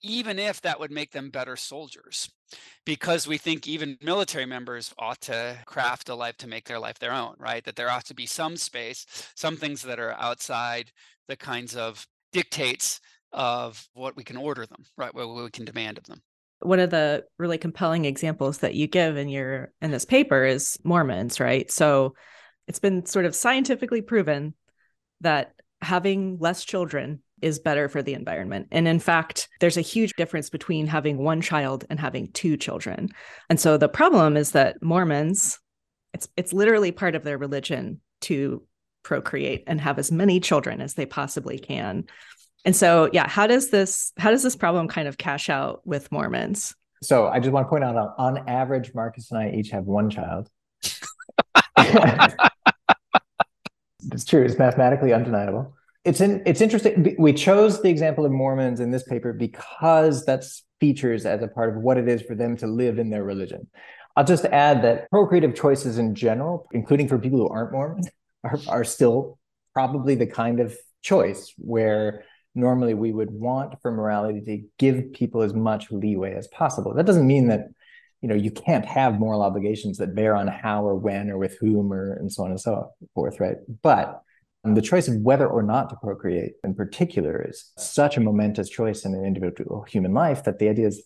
even 0.01 0.39
if 0.39 0.61
that 0.61 0.79
would 0.79 0.91
make 0.91 1.11
them 1.11 1.29
better 1.29 1.55
soldiers 1.55 2.29
because 2.85 3.27
we 3.27 3.37
think 3.37 3.67
even 3.67 3.97
military 4.01 4.45
members 4.45 4.93
ought 4.97 5.19
to 5.21 5.57
craft 5.65 6.09
a 6.09 6.15
life 6.15 6.37
to 6.37 6.47
make 6.47 6.65
their 6.65 6.79
life 6.79 6.99
their 6.99 7.11
own, 7.11 7.35
right? 7.39 7.63
That 7.65 7.75
there 7.75 7.89
ought 7.89 8.05
to 8.05 8.13
be 8.13 8.25
some 8.25 8.57
space, 8.57 9.05
some 9.35 9.57
things 9.57 9.81
that 9.81 9.99
are 9.99 10.13
outside 10.13 10.91
the 11.27 11.35
kinds 11.35 11.75
of 11.75 12.07
dictates 12.31 12.99
of 13.33 13.87
what 13.93 14.15
we 14.15 14.23
can 14.23 14.37
order 14.37 14.65
them, 14.65 14.85
right? 14.97 15.13
What 15.13 15.27
we 15.27 15.49
can 15.49 15.65
demand 15.65 15.97
of 15.97 16.05
them. 16.05 16.21
One 16.59 16.79
of 16.79 16.89
the 16.89 17.25
really 17.37 17.57
compelling 17.57 18.05
examples 18.05 18.59
that 18.59 18.73
you 18.73 18.87
give 18.87 19.17
in 19.17 19.29
your 19.29 19.71
in 19.81 19.91
this 19.91 20.05
paper 20.05 20.43
is 20.43 20.77
Mormons, 20.83 21.39
right? 21.39 21.69
So 21.69 22.15
it's 22.67 22.79
been 22.79 23.05
sort 23.05 23.25
of 23.25 23.35
scientifically 23.35 24.01
proven 24.01 24.53
that 25.21 25.53
having 25.81 26.37
less 26.39 26.63
children 26.63 27.21
is 27.41 27.59
better 27.59 27.87
for 27.87 28.01
the 28.01 28.13
environment. 28.13 28.67
And 28.71 28.87
in 28.87 28.99
fact, 28.99 29.49
there's 29.59 29.77
a 29.77 29.81
huge 29.81 30.13
difference 30.13 30.49
between 30.49 30.87
having 30.87 31.17
one 31.17 31.41
child 31.41 31.85
and 31.89 31.99
having 31.99 32.31
two 32.31 32.57
children. 32.57 33.09
And 33.49 33.59
so 33.59 33.77
the 33.77 33.89
problem 33.89 34.37
is 34.37 34.51
that 34.51 34.81
Mormons, 34.81 35.59
it's 36.13 36.27
it's 36.35 36.53
literally 36.53 36.91
part 36.91 37.15
of 37.15 37.23
their 37.23 37.37
religion 37.37 38.01
to 38.21 38.63
procreate 39.03 39.63
and 39.67 39.79
have 39.79 39.99
as 39.99 40.11
many 40.11 40.39
children 40.39 40.81
as 40.81 40.95
they 40.95 41.05
possibly 41.05 41.59
can. 41.59 42.05
And 42.65 42.75
so, 42.75 43.09
yeah, 43.13 43.27
how 43.27 43.47
does 43.47 43.69
this 43.69 44.11
how 44.17 44.31
does 44.31 44.43
this 44.43 44.55
problem 44.55 44.87
kind 44.87 45.07
of 45.07 45.17
cash 45.17 45.49
out 45.49 45.81
with 45.85 46.11
Mormons? 46.11 46.75
So 47.03 47.27
I 47.27 47.39
just 47.39 47.51
want 47.51 47.67
to 47.67 47.69
point 47.69 47.83
out 47.83 47.95
on, 47.95 48.13
on 48.17 48.49
average, 48.49 48.93
Marcus 48.95 49.29
and 49.31 49.39
I 49.39 49.51
each 49.51 49.69
have 49.69 49.85
one 49.85 50.09
child. 50.09 50.49
it's 54.11 54.25
true. 54.25 54.43
It's 54.43 54.57
mathematically 54.57 55.13
undeniable 55.13 55.76
it's 56.07 56.21
in, 56.21 56.41
it's 56.45 56.61
interesting. 56.61 57.15
We 57.19 57.33
chose 57.33 57.81
the 57.81 57.89
example 57.89 58.25
of 58.25 58.31
Mormons 58.31 58.79
in 58.79 58.91
this 58.91 59.03
paper 59.03 59.33
because 59.33 60.25
that's 60.25 60.63
features 60.79 61.25
as 61.25 61.43
a 61.43 61.49
part 61.49 61.75
of 61.75 61.81
what 61.81 61.97
it 61.97 62.07
is 62.07 62.21
for 62.21 62.33
them 62.33 62.55
to 62.57 62.67
live 62.67 62.97
in 62.97 63.09
their 63.09 63.25
religion. 63.25 63.67
I'll 64.15 64.23
just 64.23 64.45
add 64.45 64.83
that 64.83 65.09
procreative 65.09 65.53
choices 65.53 65.97
in 65.97 66.15
general, 66.15 66.67
including 66.71 67.09
for 67.09 67.19
people 67.19 67.39
who 67.39 67.49
aren't 67.49 67.73
Mormons, 67.73 68.09
are, 68.43 68.57
are 68.69 68.83
still 68.85 69.37
probably 69.73 70.15
the 70.15 70.25
kind 70.25 70.61
of 70.61 70.77
choice 71.01 71.53
where 71.57 72.23
normally 72.55 72.93
we 72.93 73.11
would 73.11 73.29
want 73.29 73.79
for 73.81 73.91
morality 73.91 74.41
to 74.41 74.65
give 74.79 75.11
people 75.11 75.41
as 75.41 75.53
much 75.53 75.91
leeway 75.91 76.33
as 76.35 76.47
possible. 76.47 76.93
That 76.93 77.05
doesn't 77.05 77.27
mean 77.27 77.49
that 77.49 77.67
you 78.21 78.29
know 78.29 78.35
you 78.35 78.49
can't 78.49 78.85
have 78.85 79.19
moral 79.19 79.41
obligations 79.41 79.97
that 79.97 80.15
bear 80.15 80.35
on 80.37 80.47
how 80.47 80.85
or 80.85 80.95
when 80.95 81.29
or 81.29 81.37
with 81.37 81.57
whom 81.59 81.91
or 81.91 82.13
and 82.13 82.31
so 82.31 82.45
on 82.45 82.51
and 82.51 82.61
so 82.61 82.93
forth, 83.13 83.41
right? 83.41 83.57
But 83.83 84.23
um, 84.63 84.75
the 84.75 84.81
choice 84.81 85.07
of 85.07 85.15
whether 85.21 85.47
or 85.47 85.63
not 85.63 85.89
to 85.89 85.95
procreate 85.97 86.53
in 86.63 86.73
particular 86.73 87.45
is 87.47 87.71
such 87.77 88.17
a 88.17 88.21
momentous 88.21 88.69
choice 88.69 89.05
in 89.05 89.13
an 89.13 89.25
individual 89.25 89.83
human 89.83 90.13
life 90.13 90.43
that 90.43 90.59
the 90.59 90.69
idea 90.69 90.87
is 90.87 91.03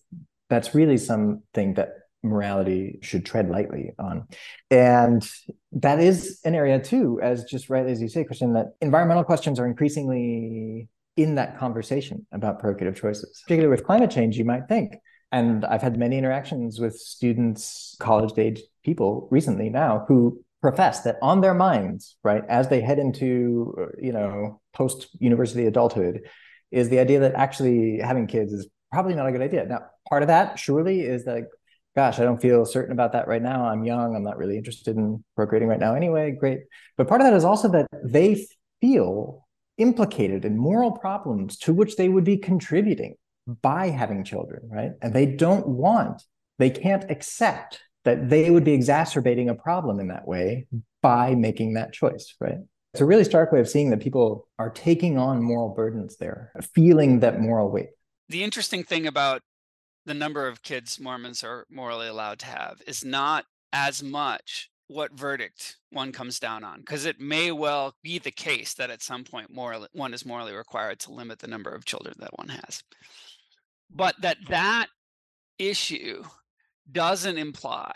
that's 0.50 0.76
really 0.76 0.98
something 0.98 1.74
that 1.76 1.90
morality 2.24 3.00
should 3.02 3.26
tread 3.26 3.50
lightly 3.50 3.92
on. 3.98 4.28
And 4.70 5.28
that 5.72 6.00
is 6.00 6.40
an 6.46 6.56
area 6.56 6.80
too, 6.80 7.20
as 7.22 7.46
just 7.46 7.70
right 7.70 7.86
as 7.86 8.02
you 8.02 8.10
say, 8.10 8.24
Christian, 8.24 8.54
that 8.54 8.74
environmental 8.82 9.24
questions 9.24 9.60
are 9.60 9.66
increasingly 9.66 10.88
in 11.18 11.36
that 11.36 11.58
conversation 11.58 12.26
about 12.32 12.60
procreative 12.60 13.00
choices. 13.00 13.42
Particularly 13.46 13.72
with 13.76 13.86
climate 13.86 14.12
change, 14.12 14.38
you 14.38 14.46
might 14.46 14.68
think. 14.68 14.96
And 15.32 15.66
I've 15.66 15.82
had 15.82 15.98
many 15.98 16.18
interactions 16.18 16.80
with 16.80 16.96
students, 16.96 17.96
college 18.00 18.38
age 18.38 18.62
people 18.84 19.28
recently 19.32 19.70
now 19.70 20.06
who 20.08 20.44
profess 20.62 21.02
that 21.02 21.18
on 21.22 21.42
their 21.42 21.54
minds, 21.54 22.16
right, 22.24 22.44
as 22.48 22.68
they 22.68 22.82
head 22.82 23.00
into, 23.00 23.76
uh, 23.80 23.86
you 24.00 24.14
know, 24.14 24.62
post 24.74 25.08
university 25.20 25.66
adulthood, 25.66 26.22
is 26.72 26.90
the 26.90 27.00
idea 27.00 27.20
that 27.20 27.34
actually 27.34 28.00
having 28.00 28.28
kids 28.28 28.54
is 28.54 28.68
probably 28.92 29.16
not 29.16 29.28
a 29.28 29.32
good 29.32 29.42
idea. 29.42 29.66
Now, 29.66 29.82
part 30.08 30.24
of 30.24 30.28
that 30.28 30.60
surely 30.60 31.02
is 31.02 31.26
that 31.26 31.46
gosh, 31.96 32.20
I 32.20 32.24
don't 32.24 32.42
feel 32.42 32.66
certain 32.66 32.94
about 32.94 33.14
that 33.14 33.28
right 33.28 33.42
now. 33.42 33.66
I'm 33.66 33.84
young. 33.84 34.16
I'm 34.16 34.24
not 34.24 34.38
really 34.38 34.58
interested 34.58 34.96
in 34.96 35.24
procreating 35.36 35.68
right 35.68 35.80
now 35.80 35.96
anyway. 35.96 36.32
Great. 36.32 36.62
But 36.98 37.08
part 37.08 37.22
of 37.22 37.28
that 37.28 37.34
is 37.34 37.44
also 37.44 37.68
that 37.70 37.88
they 38.04 38.48
feel 38.80 39.46
implicated 39.78 40.46
in 40.46 40.58
moral 40.58 40.92
problems 40.92 41.58
to 41.58 41.74
which 41.74 41.96
they 41.96 42.10
would 42.10 42.24
be 42.24 42.38
contributing 42.38 43.16
by 43.62 43.90
having 43.90 44.24
children, 44.24 44.62
right? 44.72 44.92
And 45.02 45.14
they 45.14 45.26
don't 45.26 45.68
want, 45.68 46.24
they 46.60 46.70
can't 46.70 47.10
accept 47.10 47.82
that 48.04 48.30
they 48.30 48.50
would 48.50 48.64
be 48.64 48.74
exacerbating 48.74 49.50
a 49.50 49.56
problem 49.56 50.00
in 50.00 50.08
that 50.08 50.28
way 50.28 50.68
by 51.02 51.36
making 51.36 51.74
that 51.74 51.94
choice, 51.94 52.36
right? 52.40 52.58
It's 52.94 53.02
a 53.02 53.06
really 53.06 53.24
stark 53.24 53.52
way 53.52 53.60
of 53.60 53.70
seeing 53.70 53.90
that 53.92 54.02
people 54.02 54.48
are 54.60 54.70
taking 54.70 55.18
on 55.18 55.42
moral 55.42 55.70
burdens 55.70 56.18
there, 56.18 56.52
feeling 56.76 57.22
that 57.22 57.40
moral 57.40 57.72
weight. 57.72 57.90
The 58.28 58.44
interesting 58.44 58.84
thing 58.84 59.08
about 59.08 59.42
the 60.06 60.14
number 60.14 60.48
of 60.48 60.64
kids 60.64 61.00
Mormons 61.00 61.44
are 61.44 61.66
morally 61.70 62.08
allowed 62.08 62.40
to 62.40 62.48
have 62.48 62.82
is 62.88 63.06
not 63.06 63.46
as 63.72 64.04
much 64.04 64.70
what 64.88 65.14
verdict 65.14 65.78
one 65.92 66.12
comes 66.12 66.38
down 66.38 66.66
on 66.66 66.80
because 66.80 67.06
it 67.06 67.20
may 67.20 67.50
well 67.52 67.96
be 68.04 68.20
the 68.20 68.32
case 68.32 68.74
that 68.74 68.90
at 68.90 69.02
some 69.02 69.24
point 69.24 69.50
morally, 69.50 69.88
one 69.94 70.14
is 70.14 70.26
morally 70.26 70.54
required 70.54 71.00
to 71.00 71.14
limit 71.14 71.40
the 71.40 71.48
number 71.48 71.70
of 71.70 71.86
children 71.86 72.14
that 72.20 72.38
one 72.38 72.50
has 72.50 72.84
but 73.94 74.16
that 74.22 74.38
that 74.50 74.88
issue 75.58 76.24
doesn't 76.90 77.38
imply 77.38 77.92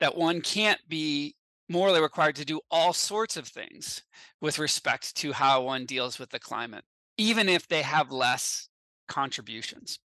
that 0.00 0.16
one 0.16 0.40
can't 0.40 0.80
be 0.88 1.34
morally 1.68 2.00
required 2.00 2.36
to 2.36 2.44
do 2.44 2.60
all 2.70 2.92
sorts 2.92 3.36
of 3.36 3.48
things 3.48 4.02
with 4.40 4.58
respect 4.58 5.16
to 5.16 5.32
how 5.32 5.62
one 5.62 5.84
deals 5.84 6.18
with 6.18 6.30
the 6.30 6.38
climate 6.38 6.84
even 7.16 7.48
if 7.48 7.66
they 7.68 7.82
have 7.82 8.12
less 8.12 8.68
contributions 9.08 9.98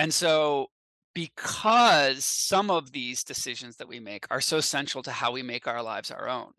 and 0.00 0.14
so, 0.14 0.68
because 1.14 2.24
some 2.24 2.70
of 2.70 2.90
these 2.90 3.22
decisions 3.22 3.76
that 3.76 3.88
we 3.88 4.00
make 4.00 4.24
are 4.30 4.40
so 4.40 4.60
central 4.60 5.02
to 5.02 5.12
how 5.12 5.30
we 5.30 5.42
make 5.42 5.66
our 5.66 5.82
lives 5.82 6.10
our 6.10 6.26
own, 6.26 6.52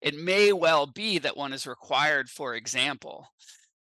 it 0.00 0.14
may 0.14 0.52
well 0.52 0.86
be 0.86 1.18
that 1.18 1.36
one 1.36 1.52
is 1.52 1.66
required, 1.66 2.30
for 2.30 2.54
example, 2.54 3.26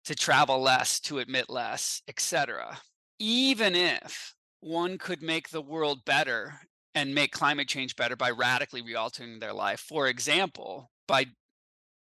to 0.05 0.15
travel 0.15 0.61
less, 0.61 1.01
to 1.01 1.19
emit 1.19 1.51
less, 1.51 2.03
etc. 2.07 2.79
Even 3.19 3.75
if 3.75 4.33
one 4.61 4.99
could 4.99 5.23
make 5.23 5.51
the 5.51 5.63
world 5.63 6.05
better 6.05 6.61
and 6.95 7.15
make 7.15 7.33
climate 7.33 7.69
change 7.69 7.97
better 7.97 8.17
by 8.17 8.31
radically 8.31 8.83
realtering 8.83 9.39
their 9.39 9.53
life, 9.53 9.81
for 9.81 10.09
example, 10.09 10.91
by 11.07 11.27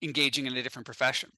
engaging 0.02 0.47
in 0.47 0.57
a 0.57 0.62
different 0.62 0.87
profession. 0.87 1.31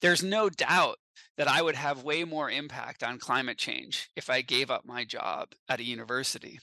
There's 0.00 0.22
no 0.22 0.48
doubt 0.48 0.96
that 1.36 1.48
I 1.48 1.62
would 1.62 1.76
have 1.76 2.02
way 2.02 2.24
more 2.24 2.50
impact 2.50 3.02
on 3.02 3.18
climate 3.18 3.58
change 3.58 4.08
if 4.16 4.30
I 4.30 4.40
gave 4.40 4.70
up 4.70 4.84
my 4.84 5.04
job 5.04 5.48
at 5.68 5.80
a 5.80 5.84
university 5.84 6.58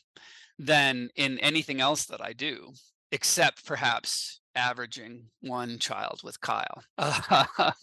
than 0.60 1.10
in 1.16 1.40
anything 1.40 1.82
else 1.82 2.06
that 2.06 2.22
I 2.22 2.34
do, 2.34 2.74
except 3.12 3.66
perhaps 3.66 4.42
averaging 4.56 5.26
one 5.42 5.80
child 5.80 6.22
with 6.24 6.40
Kyle 6.40 6.84
um, 6.98 7.74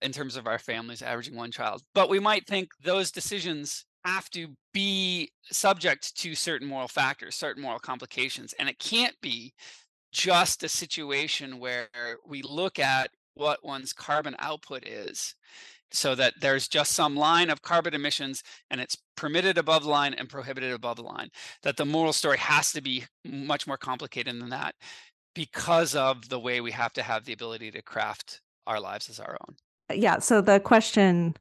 in 0.00 0.12
terms 0.12 0.36
of 0.36 0.46
our 0.46 0.58
families, 0.58 1.02
averaging 1.02 1.36
one 1.36 1.50
child. 1.50 1.82
But 1.94 2.08
we 2.08 2.20
might 2.20 2.46
think 2.46 2.70
those 2.82 3.10
decisions 3.10 3.84
have 4.04 4.28
to 4.30 4.48
be 4.72 5.30
subject 5.50 6.16
to 6.18 6.34
certain 6.34 6.68
moral 6.68 6.88
factors, 6.88 7.34
certain 7.34 7.62
moral 7.62 7.78
complications. 7.78 8.54
And 8.58 8.68
it 8.68 8.78
can't 8.78 9.14
be 9.20 9.54
just 10.12 10.62
a 10.62 10.68
situation 10.68 11.58
where 11.58 11.88
we 12.26 12.42
look 12.42 12.78
at 12.78 13.10
what 13.34 13.64
one's 13.64 13.92
carbon 13.92 14.36
output 14.38 14.86
is 14.86 15.34
so 15.90 16.14
that 16.14 16.34
there's 16.40 16.68
just 16.68 16.92
some 16.92 17.16
line 17.16 17.50
of 17.50 17.62
carbon 17.62 17.94
emissions 17.94 18.42
and 18.70 18.80
it's 18.80 18.96
permitted 19.16 19.58
above 19.58 19.84
line 19.84 20.14
and 20.14 20.28
prohibited 20.28 20.72
above 20.72 20.96
the 20.96 21.02
line 21.02 21.30
that 21.62 21.76
the 21.76 21.84
moral 21.84 22.12
story 22.12 22.38
has 22.38 22.72
to 22.72 22.80
be 22.80 23.04
much 23.24 23.66
more 23.66 23.76
complicated 23.76 24.40
than 24.40 24.50
that 24.50 24.74
because 25.34 25.94
of 25.94 26.28
the 26.28 26.38
way 26.38 26.60
we 26.60 26.70
have 26.70 26.92
to 26.92 27.02
have 27.02 27.24
the 27.24 27.32
ability 27.32 27.70
to 27.70 27.82
craft 27.82 28.40
our 28.66 28.80
lives 28.80 29.08
as 29.08 29.20
our 29.20 29.36
own 29.46 29.98
yeah 29.98 30.18
so 30.18 30.40
the 30.40 30.60
question 30.60 31.34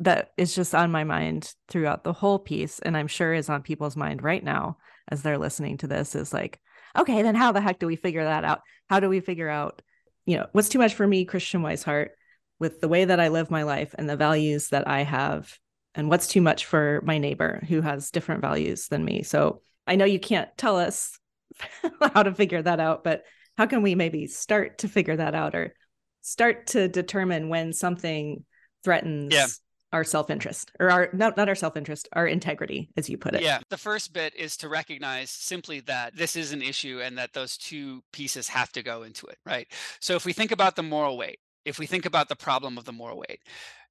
that 0.00 0.32
is 0.36 0.54
just 0.54 0.74
on 0.74 0.90
my 0.90 1.04
mind 1.04 1.54
throughout 1.68 2.04
the 2.04 2.12
whole 2.12 2.38
piece 2.38 2.78
and 2.80 2.96
i'm 2.96 3.06
sure 3.06 3.32
is 3.32 3.48
on 3.48 3.62
people's 3.62 3.96
mind 3.96 4.22
right 4.22 4.44
now 4.44 4.76
as 5.08 5.22
they're 5.22 5.38
listening 5.38 5.76
to 5.78 5.86
this 5.86 6.14
is 6.14 6.32
like 6.32 6.60
okay 6.98 7.22
then 7.22 7.34
how 7.34 7.52
the 7.52 7.60
heck 7.60 7.78
do 7.78 7.86
we 7.86 7.96
figure 7.96 8.24
that 8.24 8.44
out 8.44 8.60
how 8.88 9.00
do 9.00 9.08
we 9.08 9.20
figure 9.20 9.48
out 9.48 9.80
you 10.26 10.36
know 10.36 10.46
what's 10.52 10.68
too 10.68 10.78
much 10.78 10.94
for 10.94 11.06
me 11.06 11.24
christian 11.24 11.62
wisehart 11.62 12.10
with 12.58 12.80
the 12.80 12.88
way 12.88 13.04
that 13.04 13.20
I 13.20 13.28
live 13.28 13.50
my 13.50 13.64
life 13.64 13.94
and 13.96 14.08
the 14.08 14.16
values 14.16 14.68
that 14.68 14.88
I 14.88 15.02
have, 15.02 15.58
and 15.94 16.08
what's 16.08 16.26
too 16.26 16.40
much 16.40 16.66
for 16.66 17.02
my 17.04 17.18
neighbor 17.18 17.62
who 17.68 17.80
has 17.80 18.10
different 18.10 18.40
values 18.40 18.88
than 18.88 19.04
me. 19.04 19.22
So 19.22 19.60
I 19.86 19.96
know 19.96 20.04
you 20.04 20.20
can't 20.20 20.48
tell 20.56 20.78
us 20.78 21.18
how 22.14 22.22
to 22.22 22.34
figure 22.34 22.62
that 22.62 22.80
out, 22.80 23.04
but 23.04 23.24
how 23.56 23.66
can 23.66 23.82
we 23.82 23.94
maybe 23.94 24.26
start 24.26 24.78
to 24.78 24.88
figure 24.88 25.16
that 25.16 25.34
out 25.34 25.54
or 25.54 25.74
start 26.22 26.68
to 26.68 26.88
determine 26.88 27.48
when 27.48 27.72
something 27.72 28.44
threatens 28.84 29.32
yeah. 29.32 29.46
Our 29.92 30.04
self-interest 30.04 30.72
or 30.80 30.90
our 30.90 31.08
not, 31.12 31.36
not 31.36 31.48
our 31.48 31.54
self-interest 31.54 32.08
our 32.12 32.26
integrity 32.26 32.88
as 32.96 33.08
you 33.08 33.16
put 33.16 33.34
it. 33.34 33.42
Yeah. 33.42 33.60
The 33.70 33.76
first 33.76 34.12
bit 34.12 34.34
is 34.34 34.56
to 34.58 34.68
recognize 34.68 35.30
simply 35.30 35.80
that 35.80 36.16
this 36.16 36.36
is 36.36 36.52
an 36.52 36.62
issue 36.62 37.00
and 37.02 37.16
that 37.18 37.32
those 37.32 37.56
two 37.56 38.02
pieces 38.12 38.48
have 38.48 38.72
to 38.72 38.82
go 38.82 39.02
into 39.02 39.26
it 39.26 39.38
right? 39.46 39.68
So 40.00 40.14
if 40.16 40.24
we 40.24 40.32
think 40.32 40.50
about 40.50 40.76
the 40.76 40.82
moral 40.82 41.16
weight 41.16 41.38
if 41.66 41.78
we 41.78 41.86
think 41.86 42.06
about 42.06 42.28
the 42.28 42.36
problem 42.36 42.78
of 42.78 42.84
the 42.84 42.92
moral 42.92 43.18
weight, 43.18 43.40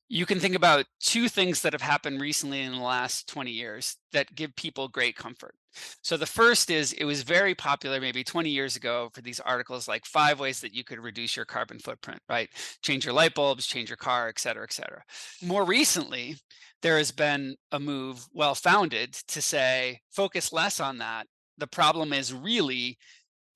you 0.08 0.26
can 0.26 0.40
think 0.40 0.56
about 0.56 0.86
two 1.00 1.28
things 1.28 1.62
that 1.62 1.74
have 1.74 1.82
happened 1.82 2.22
recently 2.22 2.62
in 2.62 2.74
the 2.74 2.82
last 2.82 3.28
20 3.28 3.52
years 3.52 3.98
that 4.12 4.36
give 4.36 4.56
people 4.56 4.88
great 4.88 5.16
comfort. 5.16 5.56
So 6.04 6.16
the 6.16 6.26
first 6.26 6.70
is 6.70 6.94
it 6.94 7.06
was 7.06 7.24
very 7.24 7.56
popular 7.56 8.00
maybe 8.00 8.24
20 8.24 8.50
years 8.50 8.76
ago 8.76 9.10
for 9.14 9.22
these 9.22 9.40
articles 9.40 9.88
like 9.88 10.06
five 10.06 10.40
ways 10.40 10.62
that 10.62 10.74
you 10.74 10.84
could 10.84 11.00
reduce 11.00 11.36
your 11.36 11.46
carbon 11.46 11.80
footprint, 11.80 12.22
right? 12.30 12.50
Change 12.84 13.04
your 13.04 13.14
light 13.14 13.34
bulbs, 13.34 13.66
change 13.66 13.90
your 13.90 13.98
car, 13.98 14.30
et 14.30 14.40
cetera, 14.40 14.64
et 14.64 14.74
cetera. 14.74 15.04
More 15.42 15.66
recently, 15.66 16.38
there 16.82 16.98
has 16.98 17.12
been 17.12 17.56
a 17.72 17.80
move 17.80 18.26
well 18.32 18.56
founded 18.56 19.14
to 19.30 19.42
say 19.42 20.02
focus 20.12 20.54
less 20.54 20.80
on 20.80 21.00
that. 21.00 21.28
The 21.58 21.68
problem 21.68 22.14
is 22.14 22.34
really 22.34 22.98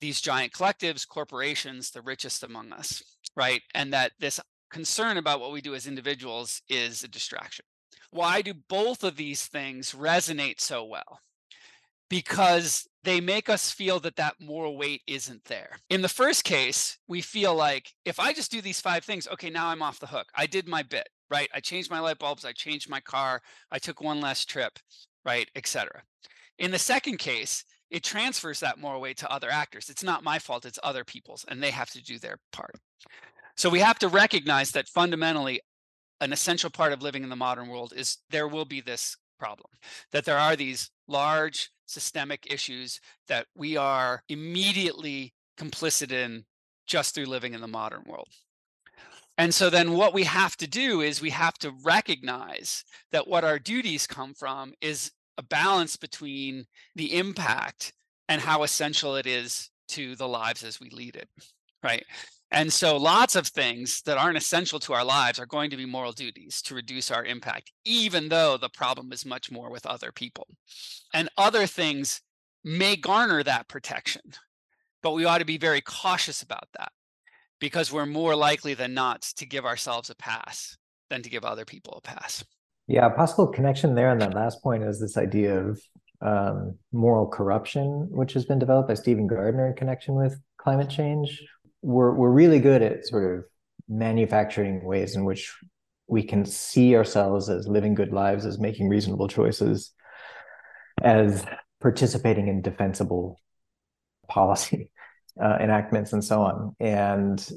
these 0.00 0.20
giant 0.20 0.52
collectives, 0.52 1.06
corporations, 1.06 1.90
the 1.90 2.02
richest 2.02 2.42
among 2.42 2.72
us 2.72 3.02
right? 3.36 3.62
And 3.74 3.92
that 3.92 4.12
this 4.18 4.40
concern 4.70 5.16
about 5.16 5.40
what 5.40 5.52
we 5.52 5.60
do 5.60 5.74
as 5.74 5.86
individuals 5.86 6.62
is 6.68 7.04
a 7.04 7.08
distraction. 7.08 7.64
Why 8.10 8.42
do 8.42 8.54
both 8.54 9.04
of 9.04 9.16
these 9.16 9.46
things 9.46 9.92
resonate 9.92 10.60
so 10.60 10.84
well? 10.84 11.20
Because 12.08 12.88
they 13.04 13.20
make 13.20 13.48
us 13.48 13.70
feel 13.70 14.00
that 14.00 14.16
that 14.16 14.40
moral 14.40 14.76
weight 14.76 15.02
isn't 15.06 15.44
there. 15.44 15.78
In 15.88 16.02
the 16.02 16.08
first 16.08 16.42
case, 16.44 16.98
we 17.06 17.20
feel 17.20 17.54
like 17.54 17.94
if 18.04 18.18
I 18.18 18.32
just 18.32 18.50
do 18.50 18.60
these 18.60 18.80
five 18.80 19.04
things, 19.04 19.28
okay, 19.28 19.48
now 19.48 19.68
I'm 19.68 19.82
off 19.82 20.00
the 20.00 20.08
hook. 20.08 20.26
I 20.34 20.46
did 20.46 20.66
my 20.66 20.82
bit, 20.82 21.08
right? 21.30 21.48
I 21.54 21.60
changed 21.60 21.90
my 21.90 22.00
light 22.00 22.18
bulbs, 22.18 22.44
I 22.44 22.52
changed 22.52 22.90
my 22.90 23.00
car, 23.00 23.42
I 23.70 23.78
took 23.78 24.00
one 24.00 24.20
less 24.20 24.44
trip, 24.44 24.78
right, 25.24 25.48
etc. 25.54 26.02
In 26.58 26.72
the 26.72 26.78
second 26.78 27.18
case, 27.18 27.64
it 27.90 28.04
transfers 28.04 28.60
that 28.60 28.78
moral 28.78 29.00
weight 29.00 29.16
to 29.18 29.32
other 29.32 29.50
actors. 29.50 29.88
It's 29.88 30.04
not 30.04 30.24
my 30.24 30.38
fault, 30.38 30.64
it's 30.64 30.78
other 30.82 31.04
people's, 31.04 31.44
and 31.48 31.62
they 31.62 31.70
have 31.70 31.90
to 31.90 32.02
do 32.02 32.18
their 32.18 32.38
part. 32.52 32.74
So 33.60 33.68
we 33.68 33.80
have 33.80 33.98
to 33.98 34.08
recognize 34.08 34.70
that 34.70 34.88
fundamentally, 34.88 35.60
an 36.22 36.32
essential 36.32 36.70
part 36.70 36.94
of 36.94 37.02
living 37.02 37.24
in 37.24 37.28
the 37.28 37.36
modern 37.36 37.68
world 37.68 37.92
is 37.94 38.16
there 38.30 38.48
will 38.48 38.64
be 38.64 38.80
this 38.80 39.18
problem, 39.38 39.68
that 40.12 40.24
there 40.24 40.38
are 40.38 40.56
these 40.56 40.90
large 41.08 41.68
systemic 41.84 42.50
issues 42.50 43.02
that 43.28 43.48
we 43.54 43.76
are 43.76 44.22
immediately 44.30 45.34
complicit 45.58 46.10
in 46.10 46.46
just 46.86 47.14
through 47.14 47.26
living 47.26 47.52
in 47.52 47.60
the 47.60 47.68
modern 47.68 48.02
world. 48.06 48.28
And 49.36 49.52
so 49.52 49.68
then 49.68 49.92
what 49.92 50.14
we 50.14 50.24
have 50.24 50.56
to 50.56 50.66
do 50.66 51.02
is 51.02 51.20
we 51.20 51.28
have 51.28 51.58
to 51.58 51.74
recognize 51.84 52.82
that 53.12 53.28
what 53.28 53.44
our 53.44 53.58
duties 53.58 54.06
come 54.06 54.32
from 54.32 54.72
is 54.80 55.12
a 55.36 55.42
balance 55.42 55.98
between 55.98 56.64
the 56.96 57.14
impact 57.14 57.92
and 58.26 58.40
how 58.40 58.62
essential 58.62 59.16
it 59.16 59.26
is 59.26 59.68
to 59.88 60.16
the 60.16 60.28
lives 60.28 60.64
as 60.64 60.80
we 60.80 60.88
lead 60.88 61.16
it, 61.16 61.28
right? 61.82 62.06
And 62.52 62.72
so 62.72 62.96
lots 62.96 63.36
of 63.36 63.46
things 63.46 64.02
that 64.02 64.18
aren't 64.18 64.36
essential 64.36 64.80
to 64.80 64.92
our 64.92 65.04
lives 65.04 65.38
are 65.38 65.46
going 65.46 65.70
to 65.70 65.76
be 65.76 65.86
moral 65.86 66.12
duties 66.12 66.60
to 66.62 66.74
reduce 66.74 67.10
our 67.10 67.24
impact, 67.24 67.70
even 67.84 68.28
though 68.28 68.56
the 68.56 68.68
problem 68.68 69.12
is 69.12 69.24
much 69.24 69.52
more 69.52 69.70
with 69.70 69.86
other 69.86 70.10
people. 70.10 70.48
And 71.14 71.28
other 71.38 71.66
things 71.66 72.20
may 72.64 72.96
garner 72.96 73.42
that 73.44 73.68
protection, 73.68 74.22
but 75.02 75.12
we 75.12 75.24
ought 75.24 75.38
to 75.38 75.44
be 75.44 75.58
very 75.58 75.80
cautious 75.80 76.42
about 76.42 76.68
that 76.76 76.90
because 77.60 77.92
we're 77.92 78.06
more 78.06 78.34
likely 78.34 78.74
than 78.74 78.94
not 78.94 79.22
to 79.36 79.46
give 79.46 79.64
ourselves 79.64 80.10
a 80.10 80.16
pass 80.16 80.76
than 81.08 81.22
to 81.22 81.30
give 81.30 81.44
other 81.44 81.64
people 81.64 81.94
a 81.98 82.00
pass. 82.00 82.44
Yeah, 82.88 83.08
possible 83.10 83.46
connection 83.46 83.94
there 83.94 84.10
on 84.10 84.18
that 84.18 84.34
last 84.34 84.62
point 84.62 84.82
is 84.82 84.98
this 84.98 85.16
idea 85.16 85.56
of 85.56 85.80
um, 86.22 86.76
moral 86.92 87.28
corruption, 87.28 88.08
which 88.10 88.32
has 88.32 88.44
been 88.44 88.58
developed 88.58 88.88
by 88.88 88.94
Stephen 88.94 89.26
Gardiner 89.26 89.68
in 89.68 89.74
connection 89.74 90.16
with 90.16 90.40
climate 90.58 90.90
change, 90.90 91.40
we're 91.82 92.14
we're 92.14 92.30
really 92.30 92.58
good 92.58 92.82
at 92.82 93.06
sort 93.06 93.38
of 93.38 93.44
manufacturing 93.88 94.84
ways 94.84 95.16
in 95.16 95.24
which 95.24 95.54
we 96.06 96.22
can 96.22 96.44
see 96.44 96.96
ourselves 96.96 97.48
as 97.48 97.68
living 97.68 97.94
good 97.94 98.12
lives, 98.12 98.44
as 98.44 98.58
making 98.58 98.88
reasonable 98.88 99.28
choices, 99.28 99.92
as 101.02 101.44
participating 101.80 102.48
in 102.48 102.62
defensible 102.62 103.38
policy 104.28 104.90
uh, 105.42 105.56
enactments 105.60 106.12
and 106.12 106.24
so 106.24 106.42
on. 106.42 106.74
And 106.80 107.48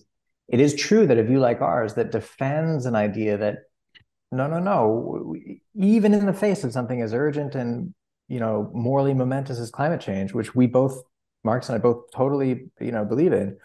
it 0.48 0.60
is 0.60 0.76
true 0.76 1.08
that 1.08 1.18
a 1.18 1.24
view 1.24 1.40
like 1.40 1.62
ours 1.62 1.96
that 1.96 2.12
defends 2.12 2.86
an 2.86 2.96
idea 2.96 3.38
that 3.38 3.58
no, 4.32 4.48
no, 4.48 4.60
no, 4.60 5.26
we, 5.28 5.62
even 5.76 6.14
in 6.14 6.26
the 6.26 6.34
face 6.34 6.64
of 6.64 6.74
something 6.74 7.02
as 7.02 7.14
urgent 7.14 7.54
and 7.56 7.94
you 8.28 8.40
know 8.40 8.70
morally 8.74 9.14
momentous 9.14 9.60
as 9.60 9.70
climate 9.70 10.02
change, 10.02 10.34
which 10.34 10.56
we 10.56 10.68
both, 10.68 11.02
Marx 11.44 11.70
and 11.70 11.76
I 11.76 11.80
both 11.80 12.12
totally 12.12 12.66
you 12.80 12.92
know 12.92 13.06
believe 13.06 13.34
in, 13.34 13.58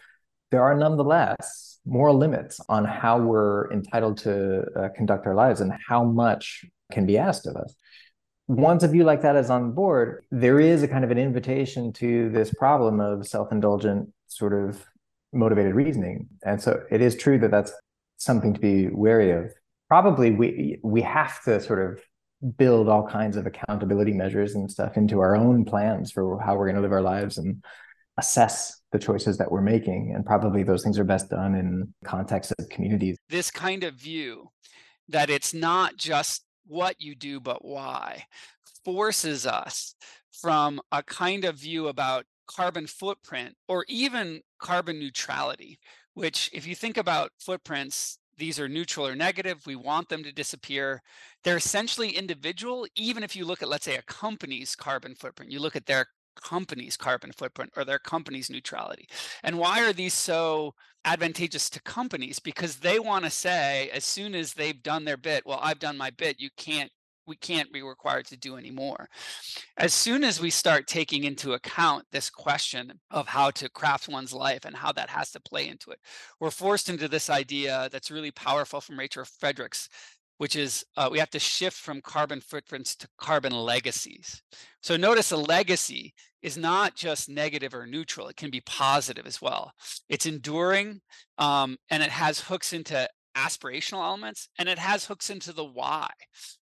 there 0.51 0.63
are 0.63 0.75
nonetheless 0.75 1.79
moral 1.85 2.17
limits 2.17 2.59
on 2.69 2.85
how 2.85 3.19
we're 3.19 3.71
entitled 3.71 4.17
to 4.17 4.63
uh, 4.75 4.89
conduct 4.95 5.25
our 5.25 5.35
lives 5.35 5.61
and 5.61 5.73
how 5.87 6.03
much 6.03 6.65
can 6.91 7.05
be 7.05 7.17
asked 7.17 7.47
of 7.47 7.55
us. 7.55 7.75
Once 8.47 8.83
a 8.83 8.87
view 8.87 9.03
like 9.03 9.21
that 9.21 9.35
is 9.35 9.49
on 9.49 9.71
board, 9.71 10.25
there 10.31 10.59
is 10.59 10.81
a 10.81 10.87
kind 10.87 11.03
of 11.03 11.11
an 11.11 11.19
invitation 11.19 11.93
to 11.93 12.29
this 12.29 12.51
problem 12.53 12.99
of 12.99 13.27
self 13.27 13.51
indulgent 13.51 14.11
sort 14.27 14.53
of 14.53 14.83
motivated 15.31 15.75
reasoning. 15.75 16.27
And 16.43 16.61
so 16.61 16.83
it 16.89 17.01
is 17.01 17.15
true 17.15 17.37
that 17.39 17.51
that's 17.51 17.71
something 18.17 18.53
to 18.53 18.59
be 18.59 18.87
wary 18.87 19.31
of. 19.31 19.51
Probably 19.87 20.31
we 20.31 20.79
we 20.83 21.01
have 21.01 21.43
to 21.43 21.61
sort 21.61 21.79
of 21.91 22.01
build 22.57 22.87
all 22.87 23.07
kinds 23.07 23.37
of 23.37 23.45
accountability 23.45 24.13
measures 24.13 24.55
and 24.55 24.71
stuff 24.71 24.97
into 24.97 25.19
our 25.19 25.35
own 25.35 25.65
plans 25.65 26.11
for 26.11 26.39
how 26.39 26.55
we're 26.55 26.65
going 26.65 26.75
to 26.75 26.81
live 26.81 26.91
our 26.91 27.01
lives 27.01 27.37
and 27.37 27.63
assess 28.17 28.78
the 28.91 28.99
choices 28.99 29.37
that 29.37 29.51
we're 29.51 29.61
making. 29.61 30.13
And 30.15 30.25
probably 30.25 30.63
those 30.63 30.83
things 30.83 30.97
are 30.97 31.03
best 31.03 31.29
done 31.29 31.55
in 31.55 31.93
context 32.03 32.53
of 32.57 32.69
communities. 32.69 33.17
This 33.29 33.51
kind 33.51 33.83
of 33.83 33.93
view 33.95 34.49
that 35.07 35.29
it's 35.29 35.53
not 35.53 35.97
just 35.97 36.45
what 36.65 36.95
you 36.99 37.15
do, 37.15 37.39
but 37.39 37.65
why 37.65 38.25
forces 38.85 39.45
us 39.45 39.95
from 40.31 40.79
a 40.91 41.03
kind 41.03 41.45
of 41.45 41.55
view 41.55 41.87
about 41.87 42.25
carbon 42.47 42.87
footprint 42.87 43.55
or 43.67 43.85
even 43.87 44.41
carbon 44.59 44.99
neutrality, 44.99 45.79
which, 46.13 46.49
if 46.53 46.65
you 46.67 46.75
think 46.75 46.97
about 46.97 47.31
footprints, 47.39 48.19
these 48.37 48.59
are 48.59 48.69
neutral 48.69 49.05
or 49.05 49.15
negative. 49.15 49.65
We 49.65 49.75
want 49.75 50.09
them 50.09 50.23
to 50.23 50.31
disappear. 50.31 51.01
They're 51.43 51.57
essentially 51.57 52.11
individual, 52.11 52.87
even 52.95 53.21
if 53.21 53.35
you 53.35 53.45
look 53.45 53.61
at, 53.61 53.67
let's 53.67 53.85
say, 53.85 53.97
a 53.97 54.01
company's 54.03 54.75
carbon 54.75 55.13
footprint, 55.13 55.51
you 55.51 55.59
look 55.59 55.75
at 55.75 55.85
their 55.85 56.07
company's 56.35 56.97
carbon 56.97 57.31
footprint 57.31 57.71
or 57.75 57.85
their 57.85 57.99
company's 57.99 58.49
neutrality. 58.49 59.07
And 59.43 59.57
why 59.57 59.81
are 59.83 59.93
these 59.93 60.13
so 60.13 60.73
advantageous 61.05 61.69
to 61.71 61.81
companies? 61.81 62.39
Because 62.39 62.77
they 62.77 62.99
want 62.99 63.25
to 63.25 63.31
say, 63.31 63.89
as 63.93 64.05
soon 64.05 64.35
as 64.35 64.53
they've 64.53 64.81
done 64.81 65.05
their 65.05 65.17
bit, 65.17 65.43
well, 65.45 65.59
I've 65.61 65.79
done 65.79 65.97
my 65.97 66.09
bit, 66.11 66.39
you 66.39 66.49
can't 66.57 66.91
we 67.29 67.35
can't 67.35 67.71
be 67.71 67.83
required 67.83 68.25
to 68.25 68.35
do 68.35 68.57
anymore. 68.57 69.07
As 69.77 69.93
soon 69.93 70.23
as 70.23 70.41
we 70.41 70.49
start 70.49 70.87
taking 70.87 71.23
into 71.23 71.53
account 71.53 72.05
this 72.11 72.29
question 72.29 72.99
of 73.11 73.27
how 73.27 73.51
to 73.51 73.69
craft 73.69 74.09
one's 74.09 74.33
life 74.33 74.65
and 74.65 74.75
how 74.75 74.91
that 74.93 75.11
has 75.11 75.29
to 75.31 75.39
play 75.39 75.67
into 75.67 75.91
it, 75.91 75.99
we're 76.39 76.49
forced 76.49 76.89
into 76.89 77.07
this 77.07 77.29
idea 77.29 77.87
that's 77.91 78.09
really 78.09 78.31
powerful 78.31 78.81
from 78.81 78.97
Rachel 78.97 79.23
Fredericks 79.23 79.89
which 80.39 80.55
is 80.55 80.85
uh, 80.95 81.09
we 81.11 81.19
have 81.19 81.29
to 81.29 81.37
shift 81.37 81.77
from 81.77 82.01
carbon 82.01 82.39
footprints 82.39 82.95
to 82.95 83.07
carbon 83.17 83.51
legacies. 83.51 84.41
So 84.81 84.95
notice 84.95 85.31
a 85.31 85.37
legacy 85.37 86.13
is 86.41 86.57
not 86.57 86.95
just 86.95 87.27
negative 87.27 87.73
or 87.73 87.85
neutral, 87.85 88.29
it 88.29 88.37
can 88.37 88.49
be 88.49 88.61
positive 88.61 89.27
as 89.27 89.41
well. 89.41 89.73
It's 90.07 90.25
enduring 90.25 91.01
um, 91.37 91.77
and 91.89 92.01
it 92.01 92.09
has 92.09 92.39
hooks 92.39 92.71
into 92.71 93.07
aspirational 93.35 94.03
elements 94.03 94.49
and 94.57 94.69
it 94.69 94.79
has 94.79 95.05
hooks 95.05 95.29
into 95.29 95.53
the 95.53 95.65
why 95.65 96.09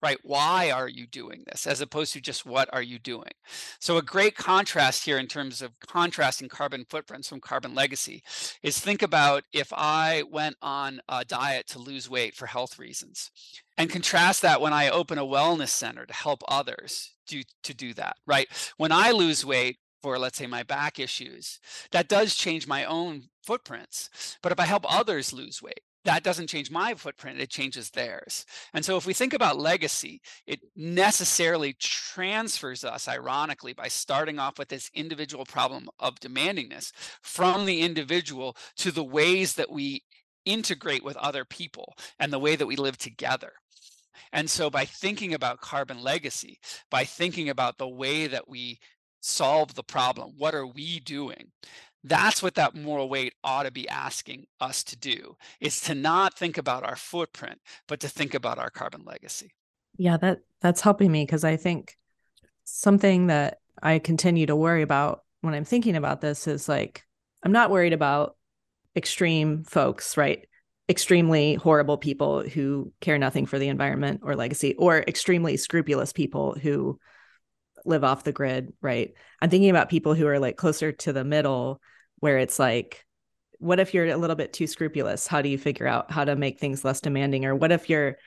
right? 0.01 0.17
Why 0.23 0.71
are 0.71 0.88
you 0.88 1.08
doing 1.08 1.43
this 1.47 1.65
as 1.65 1.82
opposed 1.82 2.13
to 2.13 2.21
just 2.21 2.45
what 2.45 2.69
are 2.73 2.82
you 2.82 2.99
doing? 2.99 3.32
So 3.80 3.97
a 3.97 4.01
great 4.01 4.36
contrast 4.36 5.04
here 5.06 5.17
in 5.17 5.28
terms 5.28 5.62
of 5.62 5.71
contrasting 5.80 6.49
carbon 6.49 6.86
footprints 6.89 7.28
from 7.28 7.41
carbon 7.41 7.73
legacy 7.73 8.23
is 8.62 8.80
think 8.80 9.01
about 9.01 9.43
if 9.54 9.71
i 9.73 10.23
went 10.32 10.56
on 10.62 10.99
a 11.10 11.25
diet 11.25 11.67
to 11.67 11.80
lose 11.80 12.10
weight 12.10 12.36
for 12.36 12.45
health 12.45 12.78
reasons 12.78 13.32
and 13.78 13.89
contrast 13.89 14.41
that 14.41 14.62
when 14.62 14.73
i 14.73 14.89
open 14.89 15.17
a 15.17 15.25
wellness 15.25 15.69
center 15.69 16.06
to 16.06 16.13
help 16.13 16.41
others 16.47 17.12
do 17.28 17.41
to 17.63 17.73
do 17.73 17.93
that 17.93 18.15
right? 18.28 18.47
When 18.78 18.91
i 18.91 19.12
lose 19.12 19.45
weight 19.45 19.78
for 20.01 20.19
let's 20.19 20.38
say 20.38 20.47
my 20.47 20.63
back 20.63 20.99
issues 20.99 21.60
that 21.91 22.08
does 22.08 22.36
change 22.36 22.67
my 22.67 22.86
own 22.86 23.23
footprints 23.43 24.38
but 24.43 24.51
if 24.51 24.60
i 24.60 24.65
help 24.65 24.86
others 24.88 25.34
lose 25.34 25.62
weight 25.62 25.82
that 26.05 26.23
doesn't 26.23 26.47
change 26.47 26.71
my 26.71 26.93
footprint, 26.93 27.41
it 27.41 27.49
changes 27.49 27.89
theirs. 27.89 28.45
And 28.73 28.85
so 28.85 28.95
if 28.95 29.05
we 29.05 29.13
think 29.13 29.33
about 29.33 29.57
legacy, 29.57 30.21
it 30.47 30.61
necessarily 30.75 31.73
transfers 31.73 32.83
us, 32.83 33.07
ironically, 33.07 33.73
by 33.73 33.87
starting 33.87 34.39
off 34.39 34.57
with 34.57 34.69
this 34.69 34.89
individual 34.93 35.45
problem 35.45 35.89
of 35.99 36.19
demandingness 36.19 36.91
from 37.21 37.65
the 37.65 37.81
individual 37.81 38.55
to 38.77 38.91
the 38.91 39.03
ways 39.03 39.55
that 39.55 39.71
we 39.71 40.03
integrate 40.45 41.03
with 41.03 41.17
other 41.17 41.43
people 41.43 41.95
and 42.19 42.31
the 42.31 42.39
way 42.39 42.55
that 42.55 42.67
we 42.67 42.75
live 42.75 42.97
together. 42.97 43.53
And 44.31 44.49
so 44.49 44.69
by 44.69 44.85
thinking 44.85 45.33
about 45.33 45.61
carbon 45.61 46.01
legacy, 46.01 46.59
by 46.91 47.03
thinking 47.03 47.49
about 47.49 47.77
the 47.77 47.89
way 47.89 48.27
that 48.27 48.47
we 48.47 48.79
solve 49.21 49.73
the 49.73 49.83
problem, 49.83 50.33
what 50.37 50.53
are 50.53 50.67
we 50.67 50.99
doing? 50.99 51.51
That's 52.07 52.43
what 52.43 52.53
that 52.53 52.75
moral 52.75 53.09
weight 53.09 53.33
ought 53.43 53.63
to 53.63 53.71
be 53.71 53.89
asking 53.89 54.45
us 54.61 54.83
to 54.85 54.95
do 54.95 55.37
is 55.59 55.81
to 55.81 55.95
not 55.95 56.37
think 56.37 56.55
about 56.59 56.83
our 56.83 56.95
footprint, 56.95 57.59
but 57.87 57.99
to 58.01 58.07
think 58.07 58.35
about 58.35 58.59
our 58.59 58.69
carbon 58.69 59.01
legacy. 59.05 59.55
Yeah, 59.97 60.17
that 60.17 60.41
that's 60.61 60.81
helping 60.81 61.11
me 61.11 61.23
because 61.23 61.43
I 61.43 61.57
think 61.57 61.97
something 62.63 63.27
that 63.27 63.57
I 63.81 63.97
continue 63.97 64.45
to 64.45 64.55
worry 64.55 64.83
about 64.83 65.23
when 65.41 65.55
I'm 65.55 65.65
thinking 65.65 65.95
about 65.95 66.21
this 66.21 66.47
is 66.47 66.69
like 66.69 67.03
I'm 67.41 67.51
not 67.51 67.71
worried 67.71 67.93
about 67.93 68.35
extreme 68.95 69.63
folks, 69.63 70.15
right? 70.15 70.47
Extremely 70.87 71.55
horrible 71.55 71.97
people 71.97 72.43
who 72.43 72.93
care 73.01 73.17
nothing 73.17 73.47
for 73.47 73.57
the 73.57 73.69
environment 73.69 74.21
or 74.23 74.35
legacy, 74.35 74.75
or 74.75 74.99
extremely 74.99 75.57
scrupulous 75.57 76.13
people 76.13 76.53
who 76.53 76.99
live 77.83 78.03
off 78.03 78.23
the 78.23 78.31
grid, 78.31 78.73
right? 78.79 79.13
I'm 79.41 79.49
thinking 79.49 79.71
about 79.71 79.89
people 79.89 80.13
who 80.13 80.27
are 80.27 80.39
like 80.39 80.55
closer 80.55 80.91
to 80.91 81.11
the 81.11 81.23
middle 81.23 81.81
where 82.19 82.38
it's 82.38 82.60
like 82.60 83.04
what 83.60 83.80
if 83.80 83.93
you're 83.93 84.08
a 84.08 84.17
little 84.17 84.36
bit 84.36 84.51
too 84.51 84.67
scrupulous? 84.67 85.28
How 85.28 85.41
do 85.41 85.47
you 85.47 85.58
figure 85.58 85.88
out 85.88 86.12
how 86.12 86.25
to 86.25 86.36
make 86.36 86.60
things 86.60 86.84
less 86.84 86.99
demanding? 86.99 87.45
Or 87.45 87.56
what 87.56 87.71
if 87.71 87.89
you're 87.89 88.17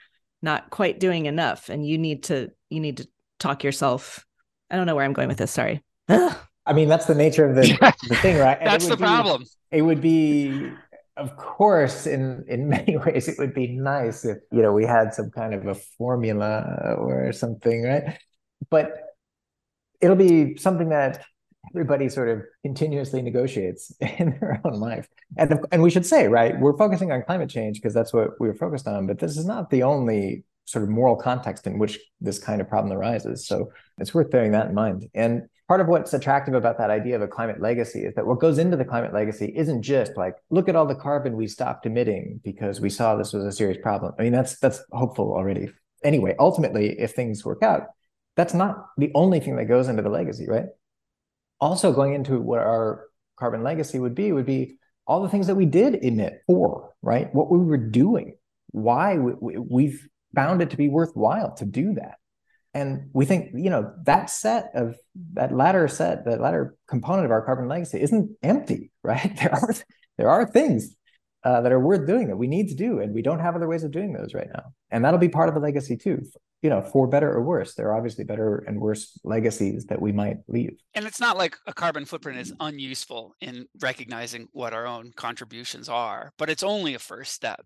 not 0.42 0.70
quite 0.70 1.00
doing 1.00 1.26
enough 1.26 1.68
and 1.68 1.86
you 1.86 1.98
need 1.98 2.24
to 2.24 2.50
you 2.70 2.80
need 2.80 2.98
to 2.98 3.08
talk 3.38 3.64
yourself 3.64 4.24
i 4.70 4.76
don't 4.76 4.86
know 4.86 4.94
where 4.94 5.04
i'm 5.04 5.12
going 5.12 5.28
with 5.28 5.38
this 5.38 5.50
sorry. 5.50 5.82
I 6.08 6.74
mean 6.74 6.88
that's 6.88 7.06
the 7.06 7.14
nature 7.14 7.48
of 7.48 7.56
the, 7.56 7.94
the 8.08 8.16
thing 8.16 8.38
right? 8.38 8.58
That's 8.62 8.86
the 8.86 8.96
be, 8.96 9.02
problem. 9.02 9.44
it 9.70 9.82
would 9.82 10.00
be 10.00 10.70
of 11.16 11.36
course 11.36 12.06
in 12.06 12.44
in 12.48 12.68
many 12.76 12.96
ways 12.96 13.28
it 13.28 13.38
would 13.38 13.54
be 13.54 13.68
nice 13.68 14.24
if 14.24 14.38
you 14.52 14.62
know 14.62 14.72
we 14.72 14.84
had 14.84 15.14
some 15.14 15.30
kind 15.30 15.54
of 15.54 15.66
a 15.66 15.74
formula 15.74 16.94
or 16.98 17.32
something 17.32 17.84
right? 17.84 18.18
But 18.70 18.98
it'll 20.00 20.16
be 20.16 20.56
something 20.56 20.90
that 20.90 21.24
everybody 21.74 22.08
sort 22.08 22.28
of 22.28 22.42
continuously 22.62 23.22
negotiates 23.22 23.92
in 24.00 24.38
their 24.40 24.60
own 24.64 24.74
life. 24.74 25.08
And 25.36 25.60
and 25.72 25.82
we 25.82 25.90
should 25.90 26.06
say, 26.06 26.28
right, 26.28 26.58
we're 26.58 26.76
focusing 26.76 27.12
on 27.12 27.22
climate 27.22 27.50
change 27.50 27.78
because 27.78 27.94
that's 27.94 28.12
what 28.12 28.40
we 28.40 28.48
are 28.48 28.54
focused 28.54 28.88
on, 28.88 29.06
but 29.06 29.18
this 29.18 29.36
is 29.36 29.46
not 29.46 29.70
the 29.70 29.82
only 29.82 30.44
sort 30.68 30.82
of 30.82 30.90
moral 30.90 31.16
context 31.16 31.66
in 31.66 31.78
which 31.78 31.98
this 32.20 32.38
kind 32.38 32.60
of 32.60 32.68
problem 32.68 32.96
arises. 32.96 33.46
So 33.46 33.72
it's 33.96 34.12
worth 34.12 34.30
bearing 34.30 34.52
that 34.52 34.68
in 34.68 34.74
mind. 34.74 35.08
And 35.14 35.48
part 35.66 35.80
of 35.80 35.86
what's 35.86 36.12
attractive 36.12 36.54
about 36.54 36.76
that 36.78 36.90
idea 36.90 37.16
of 37.16 37.22
a 37.22 37.28
climate 37.28 37.60
legacy 37.60 38.00
is 38.00 38.14
that 38.14 38.26
what 38.26 38.38
goes 38.38 38.58
into 38.58 38.76
the 38.76 38.84
climate 38.84 39.14
legacy 39.14 39.52
isn't 39.56 39.82
just 39.82 40.16
like 40.16 40.34
look 40.50 40.68
at 40.68 40.76
all 40.76 40.86
the 40.86 40.94
carbon 40.94 41.36
we 41.36 41.46
stopped 41.46 41.86
emitting 41.86 42.40
because 42.44 42.80
we 42.80 42.90
saw 42.90 43.16
this 43.16 43.32
was 43.32 43.44
a 43.44 43.52
serious 43.52 43.78
problem. 43.82 44.12
I 44.18 44.24
mean 44.24 44.32
that's 44.32 44.58
that's 44.58 44.82
hopeful 44.92 45.32
already. 45.32 45.70
Anyway, 46.04 46.34
ultimately 46.38 46.98
if 47.00 47.12
things 47.12 47.44
work 47.44 47.62
out, 47.62 47.86
that's 48.36 48.54
not 48.54 48.88
the 48.98 49.10
only 49.14 49.40
thing 49.40 49.56
that 49.56 49.66
goes 49.66 49.88
into 49.88 50.02
the 50.02 50.10
legacy, 50.10 50.46
right? 50.48 50.66
Also 51.60 51.92
going 51.92 52.14
into 52.14 52.40
what 52.40 52.60
our 52.60 53.06
carbon 53.38 53.62
legacy 53.62 53.98
would 53.98 54.14
be 54.14 54.32
would 54.32 54.46
be 54.46 54.78
all 55.06 55.22
the 55.22 55.28
things 55.28 55.46
that 55.46 55.54
we 55.54 55.66
did 55.66 55.94
emit 56.04 56.42
for, 56.46 56.92
right? 57.02 57.34
What 57.34 57.50
we 57.50 57.58
were 57.58 57.78
doing, 57.78 58.36
why 58.70 59.16
we, 59.16 59.56
we've 59.58 60.08
found 60.34 60.60
it 60.60 60.70
to 60.70 60.76
be 60.76 60.88
worthwhile 60.88 61.54
to 61.56 61.64
do 61.64 61.94
that. 61.94 62.16
And 62.74 63.08
we 63.14 63.24
think, 63.24 63.50
you 63.54 63.70
know, 63.70 63.92
that 64.04 64.28
set 64.28 64.70
of 64.74 64.96
that 65.32 65.54
latter 65.54 65.88
set, 65.88 66.26
that 66.26 66.40
latter 66.40 66.76
component 66.86 67.24
of 67.24 67.30
our 67.30 67.42
carbon 67.42 67.66
legacy 67.66 68.00
isn't 68.00 68.36
empty, 68.42 68.92
right? 69.02 69.36
There 69.36 69.54
are 69.54 69.74
there 70.18 70.28
are 70.28 70.46
things 70.46 70.94
uh, 71.44 71.62
that 71.62 71.72
are 71.72 71.80
worth 71.80 72.06
doing 72.06 72.28
that 72.28 72.36
we 72.36 72.46
need 72.46 72.68
to 72.68 72.74
do, 72.74 73.00
and 73.00 73.14
we 73.14 73.22
don't 73.22 73.40
have 73.40 73.56
other 73.56 73.68
ways 73.68 73.84
of 73.84 73.90
doing 73.90 74.12
those 74.12 74.34
right 74.34 74.48
now. 74.52 74.64
And 74.90 75.04
that'll 75.04 75.18
be 75.18 75.28
part 75.28 75.48
of 75.48 75.54
the 75.54 75.60
legacy 75.60 75.96
too. 75.96 76.22
You 76.62 76.70
know, 76.70 76.82
for 76.82 77.06
better 77.06 77.32
or 77.32 77.42
worse, 77.42 77.74
there 77.74 77.88
are 77.88 77.96
obviously 77.96 78.24
better 78.24 78.64
and 78.66 78.80
worse 78.80 79.18
legacies 79.22 79.86
that 79.86 80.02
we 80.02 80.10
might 80.10 80.38
leave. 80.48 80.76
And 80.94 81.06
it's 81.06 81.20
not 81.20 81.38
like 81.38 81.56
a 81.66 81.72
carbon 81.72 82.04
footprint 82.04 82.38
is 82.38 82.52
unuseful 82.58 83.36
in 83.40 83.66
recognizing 83.80 84.48
what 84.52 84.72
our 84.72 84.86
own 84.86 85.12
contributions 85.14 85.88
are, 85.88 86.32
but 86.36 86.50
it's 86.50 86.64
only 86.64 86.94
a 86.94 86.98
first 86.98 87.32
step 87.32 87.64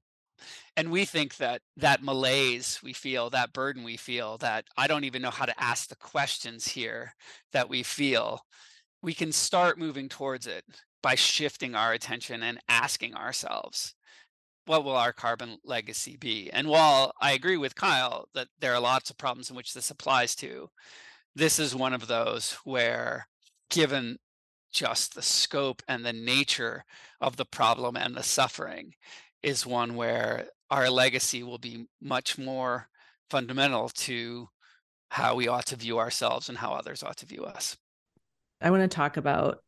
and 0.76 0.90
we 0.90 1.04
think 1.04 1.36
that 1.36 1.60
that 1.76 2.02
malaise 2.02 2.80
we 2.82 2.92
feel 2.92 3.30
that 3.30 3.52
burden 3.52 3.84
we 3.84 3.96
feel 3.96 4.38
that 4.38 4.64
i 4.76 4.86
don't 4.86 5.04
even 5.04 5.22
know 5.22 5.30
how 5.30 5.44
to 5.44 5.62
ask 5.62 5.88
the 5.88 5.96
questions 5.96 6.66
here 6.66 7.14
that 7.52 7.68
we 7.68 7.82
feel 7.82 8.40
we 9.02 9.14
can 9.14 9.32
start 9.32 9.78
moving 9.78 10.08
towards 10.08 10.46
it 10.46 10.64
by 11.02 11.14
shifting 11.14 11.74
our 11.74 11.92
attention 11.92 12.42
and 12.42 12.58
asking 12.68 13.14
ourselves 13.14 13.94
what 14.66 14.84
will 14.84 14.96
our 14.96 15.12
carbon 15.12 15.58
legacy 15.64 16.16
be 16.16 16.50
and 16.52 16.68
while 16.68 17.12
i 17.20 17.32
agree 17.32 17.56
with 17.56 17.74
kyle 17.74 18.28
that 18.34 18.48
there 18.60 18.74
are 18.74 18.80
lots 18.80 19.10
of 19.10 19.18
problems 19.18 19.50
in 19.50 19.56
which 19.56 19.74
this 19.74 19.90
applies 19.90 20.34
to 20.34 20.68
this 21.34 21.58
is 21.58 21.74
one 21.74 21.92
of 21.92 22.06
those 22.06 22.52
where 22.64 23.26
given 23.70 24.18
just 24.72 25.14
the 25.14 25.22
scope 25.22 25.82
and 25.88 26.04
the 26.04 26.12
nature 26.12 26.84
of 27.20 27.36
the 27.36 27.44
problem 27.44 27.96
and 27.96 28.14
the 28.14 28.22
suffering 28.22 28.94
is 29.42 29.66
one 29.66 29.96
where 29.96 30.46
our 30.70 30.88
legacy 30.88 31.42
will 31.42 31.58
be 31.58 31.86
much 32.00 32.38
more 32.38 32.88
fundamental 33.28 33.88
to 33.90 34.48
how 35.10 35.34
we 35.34 35.48
ought 35.48 35.66
to 35.66 35.76
view 35.76 35.98
ourselves 35.98 36.48
and 36.48 36.56
how 36.56 36.72
others 36.72 37.02
ought 37.02 37.18
to 37.18 37.26
view 37.26 37.44
us. 37.44 37.76
I 38.60 38.70
want 38.70 38.82
to 38.82 38.94
talk 38.94 39.18
about 39.18 39.58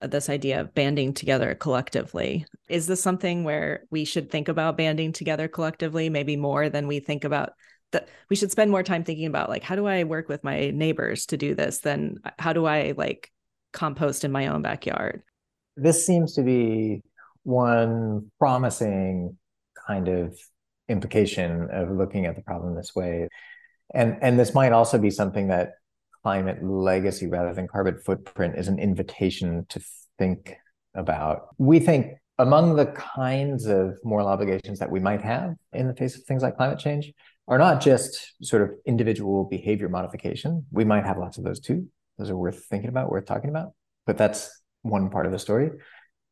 this 0.00 0.28
idea 0.28 0.60
of 0.60 0.74
banding 0.74 1.14
together 1.14 1.54
collectively. 1.54 2.46
Is 2.68 2.86
this 2.86 3.02
something 3.02 3.44
where 3.44 3.84
we 3.90 4.04
should 4.04 4.30
think 4.30 4.48
about 4.48 4.76
banding 4.76 5.12
together 5.12 5.48
collectively, 5.48 6.10
maybe 6.10 6.36
more 6.36 6.68
than 6.68 6.86
we 6.86 7.00
think 7.00 7.24
about 7.24 7.52
that 7.92 8.08
we 8.28 8.36
should 8.36 8.50
spend 8.50 8.70
more 8.70 8.82
time 8.82 9.04
thinking 9.04 9.26
about 9.26 9.48
like 9.48 9.62
how 9.62 9.76
do 9.76 9.86
I 9.86 10.04
work 10.04 10.28
with 10.28 10.42
my 10.42 10.70
neighbors 10.70 11.26
to 11.26 11.36
do 11.36 11.54
this 11.54 11.78
than 11.78 12.16
uh, 12.24 12.30
how 12.38 12.52
do 12.52 12.66
I 12.66 12.94
like 12.96 13.30
compost 13.72 14.24
in 14.24 14.32
my 14.32 14.48
own 14.48 14.62
backyard? 14.62 15.22
This 15.76 16.04
seems 16.04 16.34
to 16.34 16.42
be 16.42 17.02
one 17.44 18.30
promising 18.38 19.38
kind 19.86 20.08
of 20.08 20.36
implication 20.88 21.68
of 21.70 21.90
looking 21.90 22.26
at 22.26 22.34
the 22.34 22.42
problem 22.42 22.74
this 22.74 22.94
way. 22.94 23.28
And, 23.94 24.18
and 24.20 24.38
this 24.38 24.54
might 24.54 24.72
also 24.72 24.98
be 24.98 25.10
something 25.10 25.48
that 25.48 25.72
climate 26.26 26.60
legacy 26.60 27.28
rather 27.28 27.54
than 27.54 27.68
carbon 27.68 27.96
footprint 28.04 28.58
is 28.58 28.66
an 28.66 28.80
invitation 28.80 29.64
to 29.68 29.80
think 30.18 30.56
about. 30.92 31.54
We 31.56 31.78
think 31.78 32.14
among 32.36 32.74
the 32.74 32.86
kinds 32.86 33.66
of 33.66 33.96
moral 34.02 34.26
obligations 34.26 34.80
that 34.80 34.90
we 34.90 34.98
might 34.98 35.22
have 35.22 35.54
in 35.72 35.86
the 35.86 35.94
face 35.94 36.16
of 36.16 36.24
things 36.24 36.42
like 36.42 36.56
climate 36.56 36.80
change 36.80 37.12
are 37.46 37.58
not 37.58 37.80
just 37.80 38.32
sort 38.42 38.62
of 38.62 38.70
individual 38.84 39.44
behavior 39.44 39.88
modification. 39.88 40.66
We 40.72 40.84
might 40.84 41.06
have 41.06 41.16
lots 41.16 41.38
of 41.38 41.44
those 41.44 41.60
too. 41.60 41.86
Those 42.18 42.28
are 42.30 42.36
worth 42.36 42.64
thinking 42.64 42.88
about, 42.88 43.08
worth 43.08 43.26
talking 43.26 43.50
about. 43.50 43.68
But 44.04 44.18
that's 44.18 44.50
one 44.82 45.10
part 45.10 45.26
of 45.26 45.32
the 45.32 45.38
story 45.38 45.70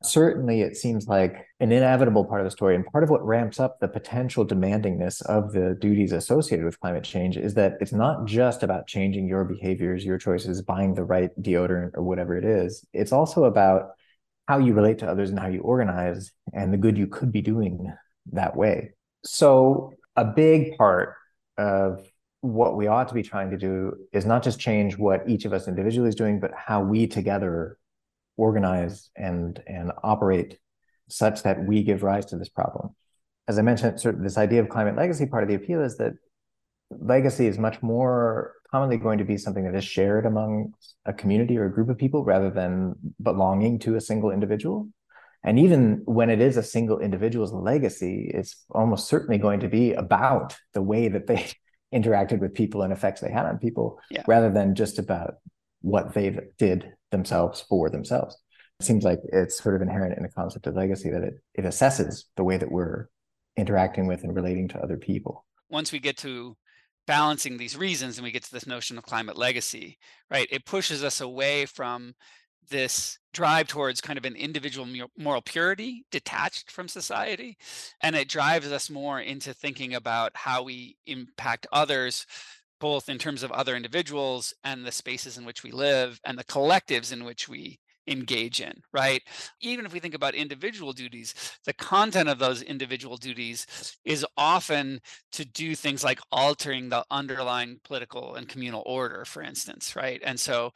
certainly 0.04 0.60
it 0.60 0.76
seems 0.76 1.06
like 1.06 1.46
an 1.60 1.72
inevitable 1.72 2.24
part 2.24 2.40
of 2.40 2.44
the 2.44 2.50
story 2.50 2.74
and 2.74 2.84
part 2.86 3.04
of 3.04 3.10
what 3.10 3.24
ramps 3.24 3.60
up 3.60 3.78
the 3.80 3.88
potential 3.88 4.46
demandingness 4.46 5.22
of 5.26 5.52
the 5.52 5.76
duties 5.80 6.12
associated 6.12 6.64
with 6.64 6.80
climate 6.80 7.04
change 7.04 7.36
is 7.36 7.54
that 7.54 7.74
it's 7.80 7.92
not 7.92 8.24
just 8.26 8.62
about 8.62 8.86
changing 8.86 9.26
your 9.26 9.44
behaviors 9.44 10.04
your 10.04 10.18
choices 10.18 10.62
buying 10.62 10.94
the 10.94 11.04
right 11.04 11.30
deodorant 11.40 11.90
or 11.94 12.02
whatever 12.02 12.36
it 12.36 12.44
is. 12.44 12.84
It's 12.92 13.12
also 13.12 13.44
about 13.44 13.90
how 14.46 14.58
you 14.58 14.74
relate 14.74 14.98
to 14.98 15.08
others 15.08 15.30
and 15.30 15.38
how 15.38 15.48
you 15.48 15.60
organize 15.60 16.32
and 16.52 16.72
the 16.72 16.78
good 16.78 16.98
you 16.98 17.06
could 17.06 17.32
be 17.32 17.42
doing 17.42 17.92
that 18.32 18.56
way. 18.56 18.90
So 19.24 19.92
a 20.16 20.24
big 20.24 20.76
part 20.76 21.14
of 21.56 22.06
what 22.42 22.76
we 22.76 22.86
ought 22.86 23.08
to 23.08 23.14
be 23.14 23.22
trying 23.22 23.50
to 23.50 23.56
do 23.56 23.94
is 24.12 24.26
not 24.26 24.42
just 24.42 24.60
change 24.60 24.98
what 24.98 25.22
each 25.26 25.46
of 25.46 25.54
us 25.54 25.66
individually 25.66 26.10
is 26.10 26.14
doing 26.14 26.40
but 26.40 26.50
how 26.54 26.82
we 26.82 27.06
together 27.06 27.78
organize 28.36 29.10
and 29.16 29.62
and 29.66 29.92
operate 30.02 30.58
such 31.08 31.42
that 31.42 31.64
we 31.64 31.82
give 31.82 32.02
rise 32.02 32.26
to 32.26 32.36
this 32.36 32.48
problem. 32.48 32.94
As 33.46 33.58
I 33.58 33.62
mentioned, 33.62 34.00
sort 34.00 34.16
of 34.16 34.22
this 34.22 34.38
idea 34.38 34.60
of 34.60 34.68
climate 34.68 34.96
legacy, 34.96 35.26
part 35.26 35.42
of 35.42 35.48
the 35.48 35.54
appeal 35.54 35.82
is 35.82 35.96
that 35.98 36.14
legacy 36.90 37.46
is 37.46 37.58
much 37.58 37.82
more 37.82 38.52
commonly 38.70 38.96
going 38.96 39.18
to 39.18 39.24
be 39.24 39.36
something 39.36 39.64
that 39.64 39.76
is 39.76 39.84
shared 39.84 40.26
among 40.26 40.72
a 41.04 41.12
community 41.12 41.56
or 41.58 41.66
a 41.66 41.72
group 41.72 41.88
of 41.88 41.98
people 41.98 42.24
rather 42.24 42.50
than 42.50 42.94
belonging 43.22 43.78
to 43.78 43.96
a 43.96 44.00
single 44.00 44.30
individual. 44.30 44.88
And 45.44 45.58
even 45.58 46.02
when 46.06 46.30
it 46.30 46.40
is 46.40 46.56
a 46.56 46.62
single 46.62 46.98
individual's 46.98 47.52
legacy, 47.52 48.30
it's 48.32 48.64
almost 48.70 49.08
certainly 49.08 49.36
going 49.38 49.60
to 49.60 49.68
be 49.68 49.92
about 49.92 50.56
the 50.72 50.82
way 50.82 51.08
that 51.08 51.26
they 51.26 51.52
interacted 51.94 52.40
with 52.40 52.54
people 52.54 52.82
and 52.82 52.92
effects 52.92 53.20
they 53.20 53.30
had 53.30 53.46
on 53.46 53.58
people 53.58 54.00
yeah. 54.10 54.24
rather 54.26 54.50
than 54.50 54.74
just 54.74 54.98
about 54.98 55.34
what 55.84 56.14
they've 56.14 56.40
did 56.58 56.94
themselves 57.10 57.60
for 57.68 57.90
themselves. 57.90 58.36
It 58.80 58.86
seems 58.86 59.04
like 59.04 59.20
it's 59.32 59.62
sort 59.62 59.76
of 59.76 59.82
inherent 59.82 60.16
in 60.16 60.22
the 60.22 60.30
concept 60.30 60.66
of 60.66 60.74
legacy 60.74 61.10
that 61.10 61.22
it, 61.22 61.34
it 61.54 61.64
assesses 61.66 62.24
the 62.36 62.42
way 62.42 62.56
that 62.56 62.72
we're 62.72 63.08
interacting 63.56 64.06
with 64.06 64.24
and 64.24 64.34
relating 64.34 64.66
to 64.68 64.78
other 64.80 64.96
people. 64.96 65.44
Once 65.68 65.92
we 65.92 65.98
get 65.98 66.16
to 66.16 66.56
balancing 67.06 67.58
these 67.58 67.76
reasons 67.76 68.16
and 68.16 68.24
we 68.24 68.32
get 68.32 68.42
to 68.44 68.50
this 68.50 68.66
notion 68.66 68.96
of 68.96 69.04
climate 69.04 69.36
legacy, 69.36 69.98
right, 70.30 70.48
it 70.50 70.64
pushes 70.64 71.04
us 71.04 71.20
away 71.20 71.66
from 71.66 72.14
this 72.70 73.18
drive 73.34 73.68
towards 73.68 74.00
kind 74.00 74.16
of 74.18 74.24
an 74.24 74.36
individual 74.36 74.88
moral 75.18 75.42
purity 75.42 76.06
detached 76.10 76.70
from 76.70 76.88
society 76.88 77.58
and 78.02 78.16
it 78.16 78.26
drives 78.26 78.72
us 78.72 78.88
more 78.88 79.20
into 79.20 79.52
thinking 79.52 79.94
about 79.94 80.32
how 80.34 80.62
we 80.62 80.96
impact 81.06 81.66
others 81.72 82.24
both 82.80 83.08
in 83.08 83.18
terms 83.18 83.42
of 83.42 83.52
other 83.52 83.76
individuals 83.76 84.54
and 84.64 84.84
the 84.84 84.92
spaces 84.92 85.38
in 85.38 85.44
which 85.44 85.62
we 85.62 85.70
live 85.70 86.20
and 86.24 86.38
the 86.38 86.44
collectives 86.44 87.12
in 87.12 87.24
which 87.24 87.48
we 87.48 87.78
engage 88.06 88.60
in, 88.60 88.74
right? 88.92 89.22
Even 89.60 89.86
if 89.86 89.92
we 89.92 90.00
think 90.00 90.14
about 90.14 90.34
individual 90.34 90.92
duties, 90.92 91.34
the 91.64 91.72
content 91.72 92.28
of 92.28 92.38
those 92.38 92.62
individual 92.62 93.16
duties 93.16 93.96
is 94.04 94.26
often 94.36 95.00
to 95.32 95.44
do 95.44 95.74
things 95.74 96.04
like 96.04 96.20
altering 96.30 96.88
the 96.88 97.04
underlying 97.10 97.80
political 97.84 98.34
and 98.34 98.48
communal 98.48 98.82
order, 98.86 99.24
for 99.24 99.42
instance, 99.42 99.96
right? 99.96 100.20
And 100.24 100.38
so 100.38 100.72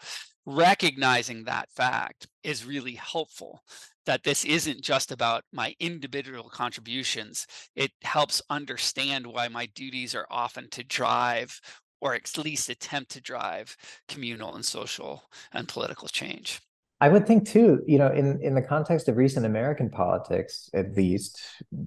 recognizing 0.46 1.44
that 1.44 1.70
fact 1.70 2.26
is 2.42 2.64
really 2.64 2.94
helpful 2.94 3.62
that 4.06 4.24
this 4.24 4.46
isn't 4.46 4.80
just 4.80 5.12
about 5.12 5.44
my 5.52 5.74
individual 5.78 6.48
contributions. 6.48 7.46
It 7.76 7.90
helps 8.02 8.40
understand 8.48 9.26
why 9.26 9.48
my 9.48 9.66
duties 9.74 10.14
are 10.14 10.26
often 10.30 10.70
to 10.70 10.82
drive 10.82 11.60
or 12.00 12.14
at 12.14 12.36
least 12.38 12.68
attempt 12.68 13.10
to 13.12 13.20
drive 13.20 13.76
communal 14.08 14.54
and 14.54 14.64
social 14.64 15.24
and 15.52 15.68
political 15.68 16.08
change. 16.08 16.60
I 17.00 17.08
would 17.08 17.26
think 17.26 17.48
too, 17.48 17.82
you 17.86 17.98
know, 17.98 18.10
in, 18.10 18.40
in 18.42 18.54
the 18.54 18.62
context 18.62 19.08
of 19.08 19.16
recent 19.16 19.46
American 19.46 19.88
politics, 19.88 20.68
at 20.74 20.96
least, 20.96 21.40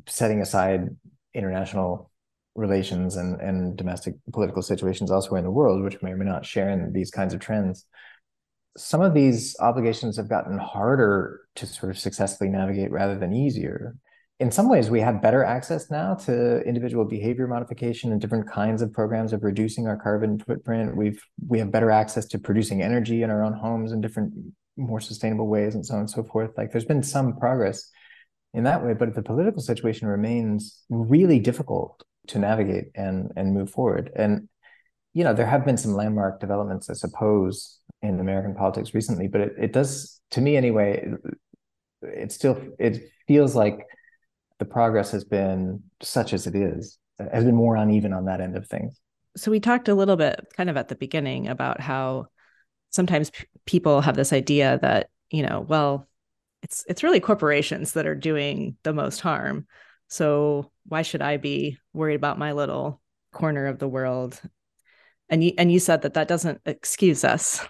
setting 0.07 0.41
aside 0.41 0.89
international 1.33 2.11
relations 2.55 3.15
and, 3.17 3.39
and 3.41 3.77
domestic 3.77 4.15
political 4.31 4.61
situations 4.61 5.11
elsewhere 5.11 5.39
in 5.39 5.45
the 5.45 5.51
world, 5.51 5.83
which 5.83 6.01
may 6.01 6.11
or 6.11 6.17
may 6.17 6.25
not 6.25 6.45
share 6.45 6.69
in 6.69 6.93
these 6.93 7.11
kinds 7.11 7.33
of 7.33 7.39
trends, 7.39 7.85
some 8.77 9.01
of 9.01 9.13
these 9.13 9.55
obligations 9.59 10.15
have 10.15 10.29
gotten 10.29 10.57
harder 10.57 11.41
to 11.55 11.65
sort 11.65 11.91
of 11.91 11.99
successfully 11.99 12.49
navigate 12.49 12.91
rather 12.91 13.17
than 13.17 13.33
easier 13.33 13.95
in 14.41 14.51
some 14.51 14.67
ways 14.67 14.89
we 14.89 14.99
have 14.99 15.21
better 15.21 15.43
access 15.43 15.89
now 15.89 16.15
to 16.15 16.61
individual 16.63 17.05
behavior 17.05 17.47
modification 17.47 18.11
and 18.11 18.19
different 18.19 18.49
kinds 18.49 18.81
of 18.81 18.91
programs 18.91 19.31
of 19.33 19.43
reducing 19.43 19.87
our 19.87 19.95
carbon 19.95 20.39
footprint 20.39 20.97
we've 20.97 21.21
we 21.47 21.59
have 21.59 21.71
better 21.71 21.91
access 21.91 22.25
to 22.25 22.37
producing 22.37 22.81
energy 22.81 23.23
in 23.23 23.29
our 23.29 23.43
own 23.43 23.53
homes 23.53 23.91
in 23.91 24.01
different 24.01 24.33
more 24.77 24.99
sustainable 24.99 25.47
ways 25.47 25.75
and 25.75 25.85
so 25.85 25.93
on 25.93 26.01
and 26.01 26.09
so 26.09 26.23
forth 26.23 26.51
like 26.57 26.71
there's 26.71 26.85
been 26.85 27.03
some 27.03 27.37
progress 27.37 27.89
in 28.53 28.63
that 28.63 28.83
way 28.83 28.93
but 28.93 29.15
the 29.15 29.21
political 29.21 29.61
situation 29.61 30.07
remains 30.07 30.83
really 30.89 31.39
difficult 31.39 32.03
to 32.27 32.39
navigate 32.39 32.85
and 32.95 33.31
and 33.35 33.53
move 33.53 33.69
forward. 33.69 34.11
And 34.15 34.47
you 35.13 35.23
know, 35.23 35.33
there 35.33 35.45
have 35.45 35.65
been 35.65 35.77
some 35.77 35.93
landmark 35.93 36.39
developments, 36.39 36.89
I 36.89 36.93
suppose, 36.93 37.79
in 38.01 38.19
American 38.19 38.55
politics 38.55 38.93
recently, 38.93 39.27
but 39.27 39.41
it, 39.41 39.53
it 39.59 39.73
does, 39.73 40.21
to 40.31 40.39
me 40.39 40.55
anyway, 40.55 41.05
it, 41.05 41.37
it 42.01 42.31
still 42.31 42.61
it 42.79 43.11
feels 43.27 43.55
like 43.55 43.85
the 44.61 44.65
progress 44.65 45.09
has 45.09 45.23
been 45.23 45.81
such 46.03 46.33
as 46.33 46.45
it 46.45 46.53
is, 46.53 46.99
has 47.17 47.43
been 47.43 47.55
more 47.55 47.75
uneven 47.75 48.13
on 48.13 48.25
that 48.25 48.41
end 48.41 48.55
of 48.55 48.67
things. 48.67 49.01
So 49.35 49.49
we 49.49 49.59
talked 49.59 49.89
a 49.89 49.95
little 49.95 50.17
bit 50.17 50.39
kind 50.55 50.69
of 50.69 50.77
at 50.77 50.87
the 50.87 50.93
beginning 50.95 51.47
about 51.47 51.81
how 51.81 52.27
sometimes 52.91 53.31
p- 53.31 53.45
people 53.65 54.01
have 54.01 54.15
this 54.15 54.31
idea 54.31 54.77
that, 54.83 55.09
you 55.31 55.41
know, 55.41 55.65
well, 55.67 56.07
it's 56.61 56.85
it's 56.87 57.01
really 57.01 57.19
corporations 57.19 57.93
that 57.93 58.05
are 58.05 58.13
doing 58.13 58.77
the 58.83 58.93
most 58.93 59.19
harm. 59.19 59.65
So 60.09 60.71
why 60.85 61.01
should 61.01 61.23
I 61.23 61.37
be 61.37 61.79
worried 61.91 62.13
about 62.13 62.37
my 62.37 62.51
little 62.51 63.01
corner 63.33 63.65
of 63.65 63.79
the 63.79 63.87
world? 63.87 64.39
And 65.27 65.43
you 65.43 65.53
and 65.57 65.71
you 65.71 65.79
said 65.79 66.03
that 66.03 66.13
that 66.13 66.27
doesn't 66.27 66.61
excuse 66.67 67.23
us 67.23 67.65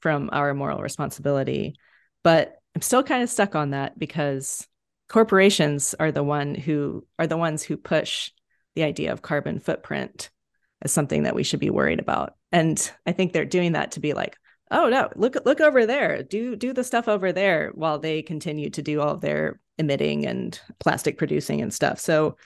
from 0.00 0.30
our 0.32 0.54
moral 0.54 0.80
responsibility, 0.80 1.74
but 2.24 2.56
I'm 2.74 2.80
still 2.80 3.02
kind 3.02 3.22
of 3.22 3.28
stuck 3.28 3.54
on 3.54 3.72
that 3.72 3.98
because 3.98 4.66
corporations 5.12 5.94
are 6.00 6.10
the 6.10 6.22
one 6.22 6.54
who 6.54 7.06
are 7.18 7.26
the 7.26 7.36
ones 7.36 7.62
who 7.62 7.76
push 7.76 8.30
the 8.74 8.82
idea 8.82 9.12
of 9.12 9.20
carbon 9.20 9.60
footprint 9.60 10.30
as 10.80 10.90
something 10.90 11.24
that 11.24 11.34
we 11.34 11.42
should 11.42 11.60
be 11.60 11.68
worried 11.68 12.00
about. 12.00 12.34
And 12.50 12.90
I 13.06 13.12
think 13.12 13.32
they're 13.32 13.44
doing 13.44 13.72
that 13.72 13.92
to 13.92 14.00
be 14.00 14.14
like, 14.14 14.38
oh 14.70 14.88
no 14.88 15.10
look 15.14 15.36
look 15.44 15.60
over 15.60 15.84
there. 15.84 16.22
Do 16.22 16.56
do 16.56 16.72
the 16.72 16.82
stuff 16.82 17.08
over 17.08 17.30
there 17.30 17.72
while 17.74 17.98
they 17.98 18.22
continue 18.22 18.70
to 18.70 18.80
do 18.80 19.02
all 19.02 19.18
their 19.18 19.60
emitting 19.76 20.26
and 20.26 20.58
plastic 20.80 21.18
producing 21.18 21.60
and 21.60 21.74
stuff. 21.74 22.00
So 22.00 22.38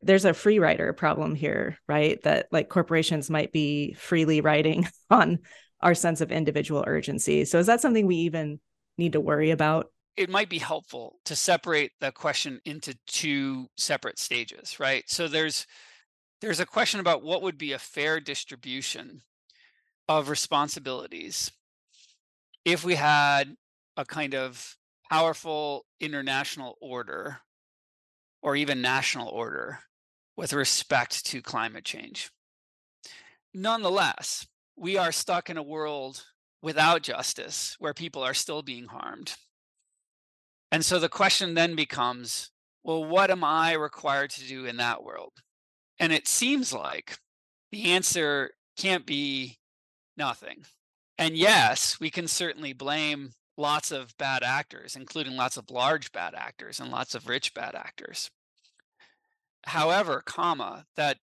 there's 0.00 0.24
a 0.24 0.32
free 0.32 0.60
rider 0.60 0.92
problem 0.92 1.34
here 1.34 1.76
right? 1.88 2.22
That 2.22 2.46
like 2.52 2.68
corporations 2.68 3.30
might 3.30 3.52
be 3.52 3.94
freely 3.94 4.40
riding 4.40 4.86
on 5.10 5.40
our 5.80 5.96
sense 5.96 6.20
of 6.20 6.30
individual 6.30 6.84
urgency. 6.86 7.44
So 7.46 7.58
is 7.58 7.66
that 7.66 7.80
something 7.80 8.06
we 8.06 8.16
even 8.16 8.60
need 8.96 9.14
to 9.14 9.20
worry 9.20 9.50
about 9.50 9.91
it 10.16 10.30
might 10.30 10.48
be 10.48 10.58
helpful 10.58 11.18
to 11.24 11.34
separate 11.34 11.92
the 12.00 12.12
question 12.12 12.60
into 12.64 12.96
two 13.06 13.66
separate 13.76 14.18
stages 14.18 14.78
right 14.78 15.04
so 15.06 15.28
there's 15.28 15.66
there's 16.40 16.60
a 16.60 16.66
question 16.66 17.00
about 17.00 17.22
what 17.22 17.42
would 17.42 17.56
be 17.56 17.72
a 17.72 17.78
fair 17.78 18.18
distribution 18.20 19.22
of 20.08 20.28
responsibilities 20.28 21.52
if 22.64 22.84
we 22.84 22.94
had 22.94 23.56
a 23.96 24.04
kind 24.04 24.34
of 24.34 24.76
powerful 25.10 25.84
international 26.00 26.76
order 26.80 27.38
or 28.42 28.56
even 28.56 28.82
national 28.82 29.28
order 29.28 29.78
with 30.36 30.52
respect 30.52 31.24
to 31.26 31.42
climate 31.42 31.84
change. 31.84 32.30
Nonetheless, 33.54 34.46
we 34.76 34.96
are 34.96 35.12
stuck 35.12 35.50
in 35.50 35.56
a 35.56 35.62
world 35.62 36.24
without 36.62 37.02
justice 37.02 37.76
where 37.78 37.92
people 37.92 38.22
are 38.22 38.34
still 38.34 38.62
being 38.62 38.86
harmed. 38.86 39.34
And 40.72 40.84
so 40.84 40.98
the 40.98 41.10
question 41.10 41.54
then 41.54 41.76
becomes 41.76 42.50
well, 42.82 43.04
what 43.04 43.30
am 43.30 43.44
I 43.44 43.74
required 43.74 44.30
to 44.30 44.48
do 44.48 44.64
in 44.64 44.78
that 44.78 45.04
world? 45.04 45.34
And 46.00 46.12
it 46.12 46.26
seems 46.26 46.72
like 46.72 47.18
the 47.70 47.92
answer 47.92 48.50
can't 48.76 49.06
be 49.06 49.58
nothing. 50.16 50.64
And 51.16 51.36
yes, 51.36 52.00
we 52.00 52.10
can 52.10 52.26
certainly 52.26 52.72
blame 52.72 53.30
lots 53.56 53.92
of 53.92 54.16
bad 54.18 54.42
actors, 54.42 54.96
including 54.96 55.36
lots 55.36 55.56
of 55.56 55.70
large 55.70 56.10
bad 56.10 56.34
actors 56.34 56.80
and 56.80 56.90
lots 56.90 57.14
of 57.14 57.28
rich 57.28 57.54
bad 57.54 57.76
actors. 57.76 58.30
However, 59.66 60.22
comma, 60.26 60.86
that 60.96 61.18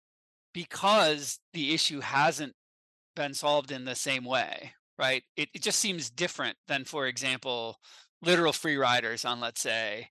because 0.53 1.39
the 1.53 1.73
issue 1.73 2.01
hasn't 2.01 2.53
been 3.15 3.33
solved 3.33 3.71
in 3.71 3.85
the 3.85 3.95
same 3.95 4.25
way, 4.25 4.73
right? 4.99 5.23
It, 5.35 5.49
it 5.55 5.63
just 5.63 5.79
seems 5.79 6.11
different 6.11 6.57
than, 6.67 6.85
for 6.85 7.07
example, 7.07 7.79
literal 8.21 8.53
free 8.53 8.77
riders 8.77 9.25
on, 9.25 9.39
let's 9.39 9.61
say, 9.61 10.09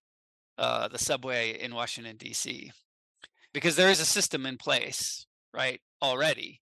uh, 0.58 0.88
the 0.88 0.98
subway 0.98 1.60
in 1.60 1.74
Washington, 1.74 2.16
D.C., 2.16 2.72
because 3.52 3.76
there 3.76 3.90
is 3.90 4.00
a 4.00 4.06
system 4.06 4.44
in 4.46 4.58
place, 4.58 5.26
right, 5.54 5.80
already. 6.02 6.60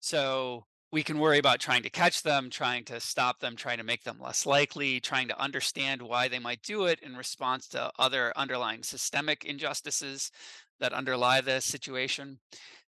So 0.00 0.64
we 0.92 1.02
can 1.02 1.18
worry 1.18 1.38
about 1.38 1.60
trying 1.60 1.82
to 1.82 1.90
catch 1.90 2.22
them, 2.22 2.50
trying 2.50 2.84
to 2.86 2.98
stop 2.98 3.38
them, 3.38 3.56
trying 3.56 3.78
to 3.78 3.84
make 3.84 4.02
them 4.02 4.18
less 4.20 4.44
likely, 4.44 5.00
trying 5.00 5.28
to 5.28 5.40
understand 5.40 6.02
why 6.02 6.28
they 6.28 6.38
might 6.38 6.62
do 6.62 6.86
it 6.86 6.98
in 7.00 7.16
response 7.16 7.68
to 7.68 7.92
other 7.98 8.32
underlying 8.36 8.82
systemic 8.82 9.44
injustices 9.44 10.32
that 10.80 10.92
underlie 10.92 11.40
the 11.40 11.60
situation. 11.60 12.40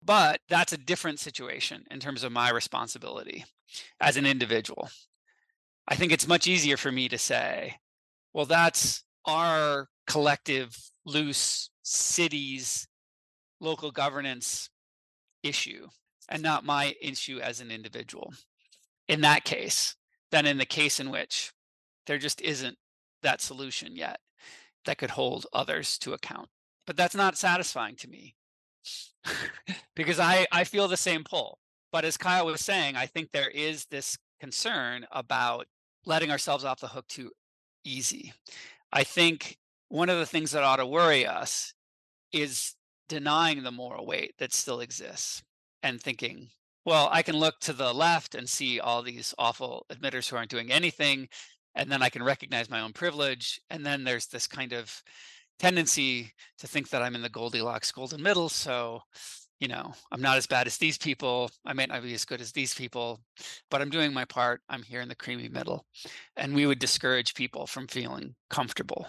But 0.04 0.40
that's 0.48 0.72
a 0.72 0.78
different 0.78 1.20
situation 1.20 1.84
in 1.92 2.00
terms 2.00 2.24
of 2.24 2.32
my 2.32 2.52
responsibility 2.52 3.44
as 4.00 4.16
an 4.16 4.26
individual. 4.26 4.90
I 5.88 5.96
think 5.96 6.12
it's 6.12 6.28
much 6.28 6.48
easier 6.48 6.78
for 6.78 6.92
me 6.92 7.10
to 7.10 7.18
say, 7.18 7.76
well, 8.34 8.46
that's 8.46 9.04
our 9.26 9.88
collective, 10.08 10.76
loose 11.06 11.70
cities, 11.84 12.88
local 13.60 13.92
governance 13.92 14.70
issue 15.44 15.88
and 16.30 16.42
not 16.44 16.66
my 16.66 16.94
issue 17.02 17.40
as 17.40 17.60
an 17.60 17.72
individual. 17.72 18.34
In 19.08 19.22
that 19.22 19.44
case, 19.44 19.96
than 20.32 20.46
in 20.46 20.58
the 20.58 20.66
case 20.66 21.00
in 21.00 21.10
which 21.10 21.52
there 22.06 22.18
just 22.18 22.42
isn't 22.42 22.78
that 23.24 23.42
solution 23.42 23.96
yet 23.96 24.20
that 24.86 24.98
could 24.98 25.10
hold 25.10 25.48
others 25.54 25.98
to 26.00 26.14
account. 26.14 26.48
But 26.86 26.96
that's 26.96 27.16
not 27.16 27.38
satisfying 27.38 27.96
to 27.98 28.08
me 28.08 28.36
because 29.96 30.20
I, 30.20 30.46
I 30.52 30.64
feel 30.64 30.88
the 30.88 30.98
same 30.98 31.24
pull. 31.24 31.60
But 31.92 32.06
as 32.06 32.18
Kyle 32.18 32.46
was 32.46 32.62
saying, 32.62 32.96
I 32.96 33.08
think 33.08 33.32
there 33.32 33.50
is 33.50 33.86
this 33.86 34.18
concern 34.40 35.06
about 35.12 35.66
letting 36.06 36.32
ourselves 36.32 36.64
off 36.64 36.80
the 36.80 36.88
hook 36.88 37.08
too 37.08 37.32
easy. 37.84 38.34
I 38.92 39.04
think 39.04 39.58
one 39.90 40.10
of 40.10 40.20
the 40.20 40.26
things 40.26 40.52
that 40.52 40.64
ought 40.64 40.78
to 40.78 40.86
worry 40.86 41.26
us 41.26 41.74
is 42.32 42.76
denying 43.08 43.64
the 43.64 43.72
moral 43.72 44.06
weight 44.06 44.36
that 44.38 44.54
still 44.54 44.80
exists 44.80 45.44
and 45.84 46.02
thinking, 46.02 46.50
well, 46.86 47.10
I 47.12 47.24
can 47.24 47.36
look 47.36 47.60
to 47.62 47.74
the 47.74 47.94
left 47.94 48.36
and 48.36 48.48
see 48.48 48.80
all 48.80 49.02
these 49.02 49.34
awful 49.38 49.86
admitters 49.92 50.30
who 50.30 50.36
aren't 50.38 50.52
doing 50.52 50.72
anything. 50.72 51.28
And 51.76 51.92
then 51.92 52.02
I 52.02 52.10
can 52.10 52.24
recognize 52.24 52.70
my 52.70 52.82
own 52.82 52.94
privilege. 52.94 53.62
And 53.70 53.86
then 53.86 54.04
there's 54.04 54.28
this 54.28 54.48
kind 54.48 54.74
of 54.74 55.04
tendency 55.60 56.34
to 56.60 56.68
think 56.68 56.90
that 56.90 57.02
I'm 57.02 57.16
in 57.16 57.22
the 57.22 57.30
Goldilocks 57.30 57.92
golden 57.92 58.24
middle. 58.24 58.50
So, 58.50 59.02
you 59.60 59.68
know, 59.68 59.94
I'm 60.12 60.22
not 60.22 60.38
as 60.38 60.48
bad 60.48 60.68
as 60.68 60.78
these 60.78 60.98
people. 60.98 61.52
I 61.66 61.74
may 61.74 61.86
not 61.86 62.02
be 62.02 62.14
as 62.14 62.26
good 62.26 62.42
as 62.42 62.52
these 62.52 62.74
people, 62.74 63.20
but 63.70 63.82
I'm 63.82 63.90
doing 63.90 64.14
my 64.14 64.26
part. 64.26 64.62
I'm 64.70 64.84
here 64.84 65.02
in 65.02 65.10
the 65.10 65.16
creamy 65.16 65.50
middle. 65.50 65.86
And 66.38 66.56
we 66.56 66.66
would 66.66 66.80
discourage 66.80 67.34
people 67.34 67.68
from 67.68 67.88
feeling 67.88 68.36
comfortable. 68.50 69.06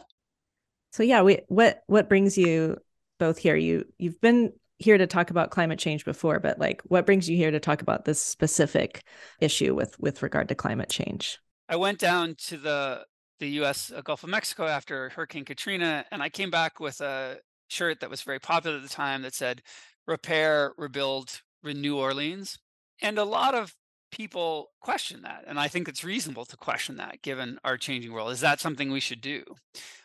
So 0.93 1.05
yeah, 1.05 1.23
we 1.23 1.41
what 1.47 1.83
what 1.87 2.09
brings 2.09 2.37
you 2.37 2.79
both 3.19 3.39
here? 3.39 3.55
You 3.55 3.85
you've 3.99 4.21
been 4.21 4.53
here 4.79 4.99
to 4.99 5.07
talk 5.07 5.31
about 5.31 5.51
climate 5.51 5.79
change 5.79 6.05
before, 6.05 6.41
but 6.41 6.59
like 6.59 6.83
what 6.85 7.07
brings 7.07 7.29
you 7.29 7.37
here 7.37 7.53
to 7.53 7.61
talk 7.61 7.81
about 7.83 8.05
this 8.05 8.21
specific 8.21 9.03
issue 9.41 9.75
with 9.75 9.99
with 10.01 10.23
regard 10.23 10.49
to 10.49 10.57
climate 10.57 10.91
change? 10.91 11.39
I 11.69 11.77
went 11.77 12.01
down 12.01 12.35
to 12.47 12.57
the 12.57 13.05
the 13.39 13.49
US 13.61 13.93
uh, 13.95 14.03
Gulf 14.03 14.25
of 14.25 14.31
Mexico 14.31 14.67
after 14.67 15.11
Hurricane 15.11 15.45
Katrina 15.45 16.05
and 16.11 16.23
I 16.23 16.29
came 16.29 16.51
back 16.51 16.81
with 16.81 17.01
a 17.01 17.39
shirt 17.69 18.01
that 18.01 18.11
was 18.11 18.23
very 18.23 18.41
popular 18.41 18.77
at 18.77 18.83
the 18.83 18.89
time 18.89 19.23
that 19.23 19.35
said 19.35 19.63
repair, 20.11 20.73
rebuild, 20.77 21.41
renew 21.63 21.97
Orleans. 21.97 22.59
And 23.01 23.19
a 23.19 23.25
lot 23.25 23.55
of 23.55 23.75
people 24.11 24.71
question 24.81 25.23
that. 25.23 25.45
And 25.47 25.59
I 25.59 25.69
think 25.69 25.89
it's 25.89 26.05
reasonable 26.05 26.45
to 26.47 26.57
question 26.57 26.97
that 26.97 27.23
given 27.23 27.59
our 27.65 27.77
changing 27.77 28.13
world. 28.13 28.33
Is 28.33 28.41
that 28.41 28.61
something 28.61 28.91
we 28.91 29.01
should 29.01 29.21
do? 29.21 29.45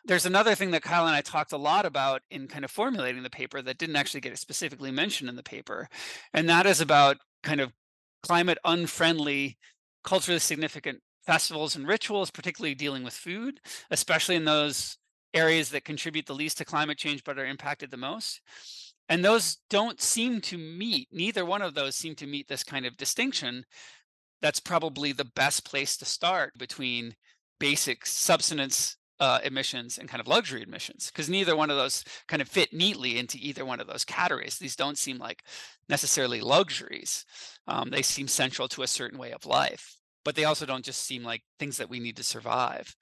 There's 0.05 0.27
another 0.27 0.53
thing 0.53 0.71
that 0.71 0.83
Kyle 0.83 1.07
and 1.07 1.15
I 1.15 1.21
talked 1.21 1.51
a 1.51 1.57
lot 1.57 1.85
about 1.85 2.21
in 2.29 2.47
kind 2.47 2.63
of 2.63 2.71
formulating 2.71 3.23
the 3.23 3.29
paper 3.29 3.61
that 3.63 3.79
didn't 3.79 3.95
actually 3.95 4.21
get 4.21 4.37
specifically 4.37 4.91
mentioned 4.91 5.29
in 5.29 5.35
the 5.35 5.43
paper. 5.43 5.89
And 6.33 6.47
that 6.47 6.67
is 6.67 6.81
about 6.81 7.17
kind 7.41 7.59
of 7.59 7.73
climate 8.21 8.59
unfriendly, 8.63 9.57
culturally 10.03 10.39
significant 10.39 10.99
festivals 11.25 11.75
and 11.75 11.87
rituals, 11.87 12.29
particularly 12.29 12.75
dealing 12.75 13.03
with 13.03 13.13
food, 13.13 13.59
especially 13.89 14.35
in 14.35 14.45
those 14.45 14.97
areas 15.33 15.69
that 15.69 15.83
contribute 15.83 16.27
the 16.27 16.35
least 16.35 16.59
to 16.59 16.65
climate 16.65 16.97
change 16.97 17.23
but 17.23 17.39
are 17.39 17.45
impacted 17.45 17.89
the 17.89 17.97
most. 17.97 18.41
And 19.07 19.23
those 19.23 19.57
don't 19.69 20.01
seem 20.01 20.41
to 20.41 20.57
meet, 20.57 21.09
neither 21.11 21.45
one 21.45 21.61
of 21.61 21.75
those 21.75 21.95
seem 21.95 22.15
to 22.15 22.27
meet 22.27 22.47
this 22.47 22.63
kind 22.63 22.85
of 22.85 22.97
distinction. 22.97 23.65
That's 24.41 24.59
probably 24.59 25.11
the 25.11 25.31
best 25.35 25.65
place 25.65 25.95
to 25.97 26.05
start 26.05 26.57
between 26.57 27.15
basic 27.59 28.05
subsistence 28.05 28.97
uh, 29.19 29.39
emissions 29.43 29.97
and 29.97 30.09
kind 30.09 30.19
of 30.19 30.27
luxury 30.27 30.61
emissions, 30.61 31.09
because 31.09 31.29
neither 31.29 31.55
one 31.55 31.69
of 31.69 31.77
those 31.77 32.03
kind 32.27 32.41
of 32.41 32.49
fit 32.49 32.73
neatly 32.73 33.17
into 33.17 33.37
either 33.39 33.63
one 33.63 33.79
of 33.79 33.87
those 33.87 34.03
categories. 34.03 34.57
These 34.57 34.75
don't 34.75 34.97
seem 34.97 35.17
like 35.17 35.41
necessarily 35.87 36.41
luxuries, 36.41 37.25
um, 37.67 37.89
they 37.89 38.01
seem 38.01 38.27
central 38.27 38.67
to 38.69 38.83
a 38.83 38.87
certain 38.87 39.17
way 39.17 39.31
of 39.31 39.45
life. 39.45 39.94
But 40.25 40.35
they 40.35 40.43
also 40.43 40.65
don't 40.65 40.83
just 40.83 41.03
seem 41.03 41.23
like 41.23 41.43
things 41.59 41.77
that 41.77 41.89
we 41.89 41.99
need 41.99 42.17
to 42.17 42.23
survive. 42.23 42.93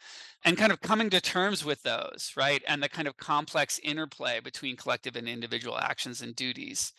And 0.45 0.57
kind 0.57 0.73
of 0.73 0.81
coming 0.81 1.09
to 1.09 1.21
terms 1.21 1.63
with 1.63 1.81
those, 1.81 2.33
right? 2.35 2.61
And 2.67 2.83
the 2.83 2.89
kind 2.89 3.07
of 3.07 3.17
complex 3.17 3.79
interplay 3.81 4.41
between 4.41 4.75
collective 4.75 5.15
and 5.15 5.27
individual 5.27 5.79
actions 5.79 6.21
and 6.21 6.35
duties. 6.35 6.91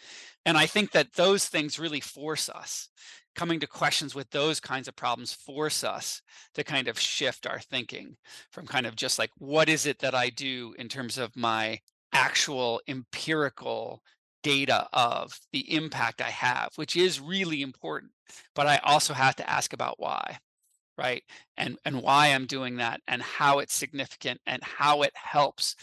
And 0.47 0.57
I 0.57 0.67
think 0.67 0.91
that 0.93 1.13
those 1.13 1.47
things 1.47 1.79
really 1.79 2.01
force 2.01 2.49
us. 2.49 2.89
Coming 3.37 3.61
to 3.61 3.67
questions 3.67 4.15
with 4.15 4.31
those 4.31 4.61
kinds 4.61 4.89
of 4.89 4.97
problems 4.97 5.33
force 5.33 5.85
us 5.85 6.23
to 6.55 6.65
kind 6.65 6.89
of 6.89 6.99
shift 6.99 7.47
our 7.47 7.59
thinking 7.59 8.17
from 8.51 8.67
kind 8.67 8.87
of 8.87 8.97
just 8.97 9.19
like, 9.19 9.31
what 9.39 9.69
is 9.69 9.87
it 9.87 9.99
that 9.99 10.15
I 10.15 10.31
do 10.31 10.75
in 10.79 10.89
terms 10.89 11.19
of 11.19 11.37
my 11.37 11.81
actual 12.13 12.81
empirical 12.89 14.01
data 14.45 14.87
of 14.93 15.37
the 15.53 15.75
impact 15.75 16.21
I 16.21 16.31
have, 16.31 16.71
which 16.77 16.95
is 16.95 17.21
really 17.21 17.63
important. 17.63 18.13
But 18.55 18.67
I 18.67 18.79
also 18.79 19.15
have 19.15 19.37
to 19.37 19.49
ask 19.49 19.73
about 19.73 19.99
why, 19.99 20.39
right? 20.97 21.23
And 21.57 21.79
and 21.85 22.03
why 22.03 22.29
I'm 22.29 22.47
doing 22.47 22.77
that 22.77 23.01
and 23.07 23.23
how 23.23 23.59
it's 23.59 23.75
significant 23.75 24.41
and 24.47 24.63
how 24.63 25.03
it 25.03 25.13
helps 25.15 25.77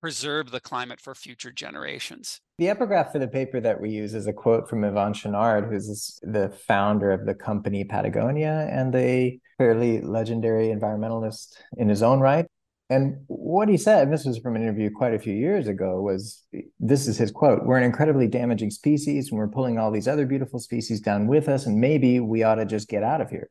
preserve 0.00 0.50
the 0.50 0.60
climate 0.60 1.00
for 1.00 1.14
future 1.14 1.50
generations. 1.50 2.40
The 2.58 2.68
epigraph 2.68 3.12
for 3.12 3.18
the 3.18 3.28
paper 3.28 3.60
that 3.60 3.80
we 3.80 3.90
use 3.90 4.14
is 4.14 4.26
a 4.26 4.32
quote 4.32 4.68
from 4.68 4.82
Yvon 4.82 5.12
Chouinard, 5.12 5.68
who's 5.70 6.18
the 6.22 6.50
founder 6.66 7.10
of 7.10 7.26
the 7.26 7.34
company 7.34 7.84
Patagonia 7.84 8.68
and 8.70 8.94
a 8.94 9.40
fairly 9.58 10.00
legendary 10.00 10.68
environmentalist 10.68 11.54
in 11.76 11.88
his 11.88 12.02
own 12.02 12.20
right. 12.20 12.46
And 12.90 13.18
what 13.26 13.68
he 13.68 13.76
said, 13.76 14.04
and 14.04 14.12
this 14.12 14.24
was 14.24 14.38
from 14.38 14.56
an 14.56 14.62
interview 14.62 14.90
quite 14.90 15.12
a 15.12 15.18
few 15.18 15.34
years 15.34 15.68
ago, 15.68 16.00
was 16.00 16.42
this 16.80 17.06
is 17.06 17.18
his 17.18 17.30
quote 17.30 17.64
We're 17.64 17.76
an 17.76 17.84
incredibly 17.84 18.28
damaging 18.28 18.70
species, 18.70 19.30
and 19.30 19.38
we're 19.38 19.48
pulling 19.48 19.78
all 19.78 19.90
these 19.90 20.08
other 20.08 20.24
beautiful 20.24 20.58
species 20.58 21.00
down 21.00 21.26
with 21.26 21.48
us, 21.48 21.66
and 21.66 21.80
maybe 21.80 22.18
we 22.20 22.42
ought 22.42 22.54
to 22.54 22.64
just 22.64 22.88
get 22.88 23.02
out 23.02 23.20
of 23.20 23.28
here. 23.28 23.50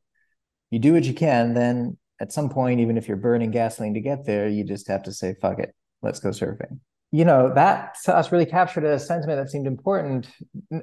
You 0.71 0.79
do 0.79 0.93
what 0.93 1.03
you 1.03 1.13
can, 1.13 1.53
then 1.53 1.97
at 2.19 2.33
some 2.33 2.49
point, 2.49 2.79
even 2.79 2.97
if 2.97 3.07
you're 3.07 3.17
burning 3.17 3.51
gasoline 3.51 3.93
to 3.93 4.01
get 4.01 4.25
there, 4.25 4.47
you 4.47 4.63
just 4.63 4.87
have 4.87 5.03
to 5.03 5.11
say, 5.11 5.35
fuck 5.39 5.59
it, 5.59 5.73
let's 6.01 6.19
go 6.19 6.29
surfing. 6.29 6.79
You 7.11 7.23
know, 7.23 7.53
that 7.53 7.95
to 8.05 8.15
us 8.15 8.31
really 8.31 8.45
captured 8.45 8.83
a 8.83 8.99
sentiment 8.99 9.39
that 9.39 9.49
seemed 9.49 9.67
important. 9.67 10.27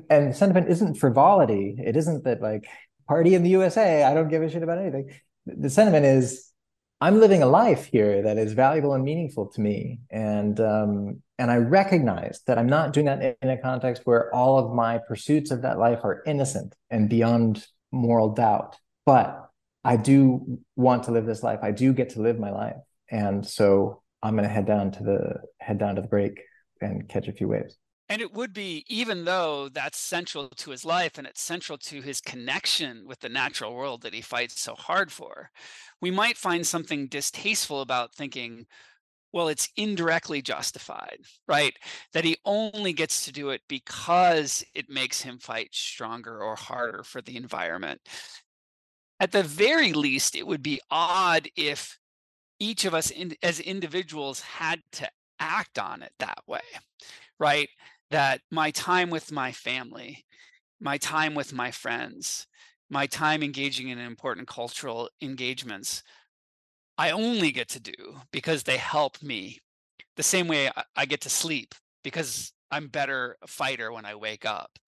And 0.09 0.35
sentiment 0.35 0.71
isn't 0.71 0.95
frivolity. 0.95 1.77
It 1.85 1.97
isn't 1.97 2.25
that, 2.25 2.41
like, 2.41 2.67
party 3.07 3.35
in 3.35 3.43
the 3.43 3.51
USA, 3.51 4.05
I 4.05 4.15
don't 4.15 4.29
give 4.29 4.43
a 4.43 4.49
shit 4.49 4.63
about 4.63 4.79
anything. 4.79 5.11
The 5.45 5.69
sentiment 5.69 6.07
is, 6.07 6.51
I'm 7.01 7.21
living 7.21 7.43
a 7.43 7.47
life 7.47 7.87
here 7.87 8.23
that 8.23 8.39
is 8.39 8.53
valuable 8.53 8.95
and 8.95 9.05
meaningful 9.05 9.47
to 9.49 9.61
me, 9.61 10.01
and 10.11 10.59
um, 10.61 11.23
and 11.39 11.51
I 11.51 11.57
recognize 11.57 12.41
that 12.47 12.59
I'm 12.59 12.69
not 12.69 12.93
doing 12.93 13.07
that 13.07 13.37
in 13.43 13.51
a 13.51 13.61
context 13.61 14.03
where 14.05 14.35
all 14.35 14.59
of 14.59 14.75
my 14.75 14.99
pursuits 15.07 15.51
of 15.51 15.63
that 15.63 15.79
life 15.79 16.01
are 16.05 16.23
innocent 16.27 16.75
and 16.91 17.09
beyond 17.09 17.67
moral 17.93 18.31
doubt. 18.31 18.77
But 19.05 19.51
I 19.85 19.97
do 19.97 20.61
want 20.77 21.05
to 21.05 21.11
live 21.11 21.27
this 21.27 21.43
life. 21.43 21.59
I 21.63 21.73
do 21.73 21.93
get 21.93 22.11
to 22.11 22.23
live 22.23 22.39
my 22.39 22.51
life, 22.51 22.77
and 23.11 23.45
so 23.47 24.03
I'm 24.23 24.35
going 24.35 24.49
to 24.49 24.55
head 24.55 24.67
down 24.67 24.93
to 24.93 25.03
the 25.03 25.43
head 25.61 25.79
down 25.79 25.97
to 25.97 26.03
the 26.03 26.09
break 26.09 26.41
and 26.81 27.09
catch 27.09 27.29
a 27.29 27.33
few 27.33 27.49
waves. 27.49 27.77
And 28.09 28.21
it 28.21 28.35
would 28.35 28.53
be, 28.53 28.85
even 28.89 29.25
though 29.25 29.69
that's 29.71 29.99
central 29.99 30.49
to 30.49 30.71
his 30.71 30.85
life 30.85 31.17
and 31.17 31.27
it's 31.27 31.41
central 31.41 31.79
to 31.79 32.03
his 32.03 32.21
connection 32.21 33.07
with 33.07 33.21
the 33.21 33.31
natural 33.31 33.75
world 33.75 34.03
that 34.03 34.13
he 34.13 34.21
fights 34.21 34.61
so 34.61 34.75
hard 34.75 35.11
for, 35.11 35.51
we 36.03 36.11
might 36.11 36.37
find 36.37 36.67
something 36.67 37.07
distasteful 37.07 37.81
about 37.81 38.15
thinking, 38.15 38.67
well, 39.33 39.49
it's 39.49 39.71
indirectly 39.77 40.43
justified, 40.43 41.19
right? 41.49 41.75
That 42.13 42.25
he 42.25 42.37
only 42.45 42.93
gets 42.93 43.25
to 43.25 43.33
do 43.33 43.51
it 43.51 43.63
because 43.69 44.63
it 44.75 44.91
makes 44.91 45.23
him 45.23 45.39
fight 45.39 45.71
stronger 45.75 46.41
or 46.43 46.57
harder 46.57 47.03
for 47.03 47.23
the 47.23 47.37
environment. 47.37 48.01
At 49.19 49.33
the 49.33 49.43
very 49.43 49.93
least, 49.93 50.37
it 50.37 50.47
would 50.47 50.63
be 50.63 50.81
odd 50.91 51.49
if 51.57 51.99
each 52.61 52.85
of 52.85 52.95
us 52.95 53.11
in, 53.11 53.35
as 53.43 53.61
individuals 53.61 54.41
had 54.41 54.83
to 54.93 55.09
act 55.41 55.79
on 55.79 56.03
it 56.03 56.13
that 56.19 56.39
way, 56.47 56.61
right? 57.39 57.69
That 58.11 58.41
my 58.51 58.71
time 58.71 59.11
with 59.11 59.33
my 59.33 59.53
family, 59.53 60.25
my 60.81 60.99
time 60.99 61.35
with 61.35 61.53
my 61.53 61.71
friends, 61.71 62.47
my 62.91 63.07
time 63.07 63.43
engaging 63.43 63.89
in 63.89 63.99
important 63.99 64.47
cultural 64.47 65.09
engagements, 65.21 66.03
I 66.97 67.11
only 67.11 67.51
get 67.51 67.69
to 67.71 67.81
do 67.81 67.93
because 68.31 68.63
they 68.63 68.77
help 68.77 69.23
me. 69.23 69.59
The 70.17 70.23
same 70.23 70.47
way 70.47 70.71
I 70.95 71.07
get 71.07 71.23
to 71.23 71.31
sleep 71.31 71.75
because 72.05 72.53
I'm 72.71 72.89
better 72.89 73.37
fighter 73.47 73.93
when 73.93 74.05
I 74.05 74.15
wake 74.15 74.45
up. 74.45 74.79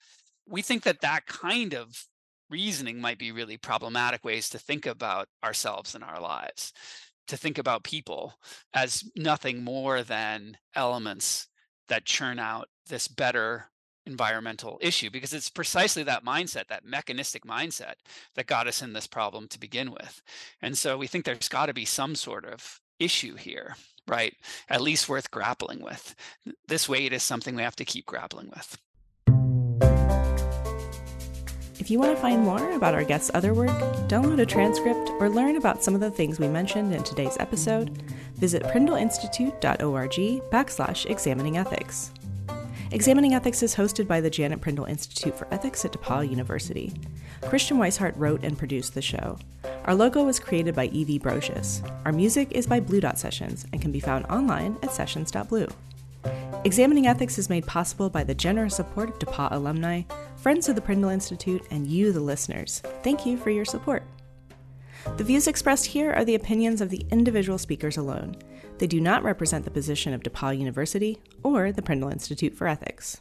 We 0.48 0.62
think 0.62 0.85
that 0.85 1.00
that 1.00 1.26
kind 1.26 1.74
of 1.74 2.07
reasoning 2.48 3.00
might 3.00 3.18
be 3.18 3.33
really 3.33 3.57
problematic 3.57 4.24
ways 4.24 4.48
to 4.50 4.59
think 4.59 4.87
about 4.87 5.26
ourselves 5.42 5.94
and 5.96 6.05
our 6.05 6.20
lives, 6.20 6.72
to 7.26 7.37
think 7.37 7.59
about 7.59 7.83
people 7.83 8.35
as 8.72 9.02
nothing 9.16 9.64
more 9.64 10.02
than 10.02 10.57
elements 10.76 11.48
that 11.88 12.05
churn 12.05 12.38
out 12.38 12.68
this 12.88 13.09
better 13.09 13.66
environmental 14.07 14.79
issue 14.81 15.11
because 15.11 15.33
it's 15.33 15.51
precisely 15.51 16.05
that 16.05 16.25
mindset 16.25 16.68
that 16.68 16.85
mechanistic 16.85 17.44
mindset 17.44 17.94
that 18.37 18.46
got 18.46 18.68
us 18.68 18.81
in 18.81 18.92
this 18.92 19.07
problem 19.07 19.49
to 19.49 19.59
begin 19.59 19.90
with. 19.90 20.22
And 20.62 20.79
so 20.79 20.96
we 20.96 21.09
think 21.09 21.25
there's 21.25 21.49
got 21.49 21.66
to 21.66 21.75
be 21.75 21.85
some 21.85 22.14
sort 22.14 22.44
of 22.44 22.81
issue 22.99 23.35
here 23.35 23.77
right? 24.09 24.37
At 24.68 24.83
least 24.83 25.09
worth 25.09 25.33
grappling 25.33 25.83
with. 25.83 26.14
This 26.68 26.88
weight 26.88 27.12
is 27.12 27.25
something 27.25 27.57
we 27.57 27.62
have 27.62 27.75
to 27.75 27.85
keep 27.85 28.07
grappling 28.07 28.49
with 28.55 28.79
if 31.87 31.90
you 31.92 32.01
want 32.01 32.16
to 32.16 32.20
find 32.20 32.42
more 32.42 32.72
about 32.72 32.94
our 32.94 33.05
guests' 33.05 33.31
other 33.33 33.55
work, 33.55 33.70
download 34.09 34.40
a 34.40 34.44
transcript, 34.44 35.09
or 35.20 35.31
learn 35.31 35.55
about 35.55 35.85
some 35.85 35.94
of 35.94 36.01
the 36.01 36.11
things 36.11 36.40
we 36.40 36.49
mentioned 36.49 36.92
in 36.92 37.01
today's 37.05 37.37
episode, 37.38 38.03
visit 38.35 38.61
prindleinstitute.org 38.64 40.51
backslash 40.51 41.07
examining 41.07 41.59
ethics. 41.59 42.11
Examining 42.90 43.35
Ethics 43.35 43.62
is 43.62 43.77
hosted 43.77 44.09
by 44.09 44.20
the 44.20 44.29
Janet 44.29 44.61
Prindle 44.61 44.87
Institute 44.87 45.38
for 45.38 45.46
Ethics 45.55 45.85
at 45.85 45.92
DePaul 45.92 46.29
University. 46.29 46.92
Christian 47.42 47.79
Wisehart 47.79 48.14
wrote 48.16 48.42
and 48.42 48.59
produced 48.59 48.94
the 48.94 49.01
show. 49.03 49.38
Our 49.85 49.94
logo 49.94 50.25
was 50.25 50.40
created 50.40 50.75
by 50.75 50.87
Evie 50.87 51.20
Brocious. 51.20 51.88
Our 52.05 52.11
music 52.11 52.51
is 52.51 52.66
by 52.66 52.81
Blue 52.81 53.01
Dot 53.01 53.16
Sessions 53.16 53.64
and 53.72 53.81
can 53.81 53.92
be 53.92 54.01
found 54.01 54.27
online 54.27 54.77
at 54.83 54.90
sessions.blue. 54.90 55.68
Examining 56.64 57.06
Ethics 57.06 57.38
is 57.38 57.48
made 57.48 57.66
possible 57.66 58.10
by 58.10 58.24
the 58.24 58.34
generous 58.34 58.76
support 58.76 59.08
of 59.08 59.18
DePaul 59.18 59.52
alumni, 59.52 60.02
friends 60.36 60.68
of 60.68 60.74
the 60.74 60.80
Prindle 60.80 61.10
Institute, 61.10 61.62
and 61.70 61.86
you, 61.86 62.12
the 62.12 62.20
listeners. 62.20 62.82
Thank 63.02 63.24
you 63.24 63.36
for 63.36 63.50
your 63.50 63.64
support. 63.64 64.02
The 65.16 65.24
views 65.24 65.46
expressed 65.46 65.86
here 65.86 66.12
are 66.12 66.24
the 66.24 66.34
opinions 66.34 66.80
of 66.80 66.90
the 66.90 67.06
individual 67.10 67.58
speakers 67.58 67.96
alone. 67.96 68.36
They 68.78 68.86
do 68.86 69.00
not 69.00 69.22
represent 69.22 69.64
the 69.64 69.70
position 69.70 70.12
of 70.12 70.22
DePaul 70.22 70.58
University 70.58 71.18
or 71.42 71.70
the 71.72 71.82
Prindle 71.82 72.10
Institute 72.10 72.54
for 72.54 72.66
Ethics. 72.66 73.20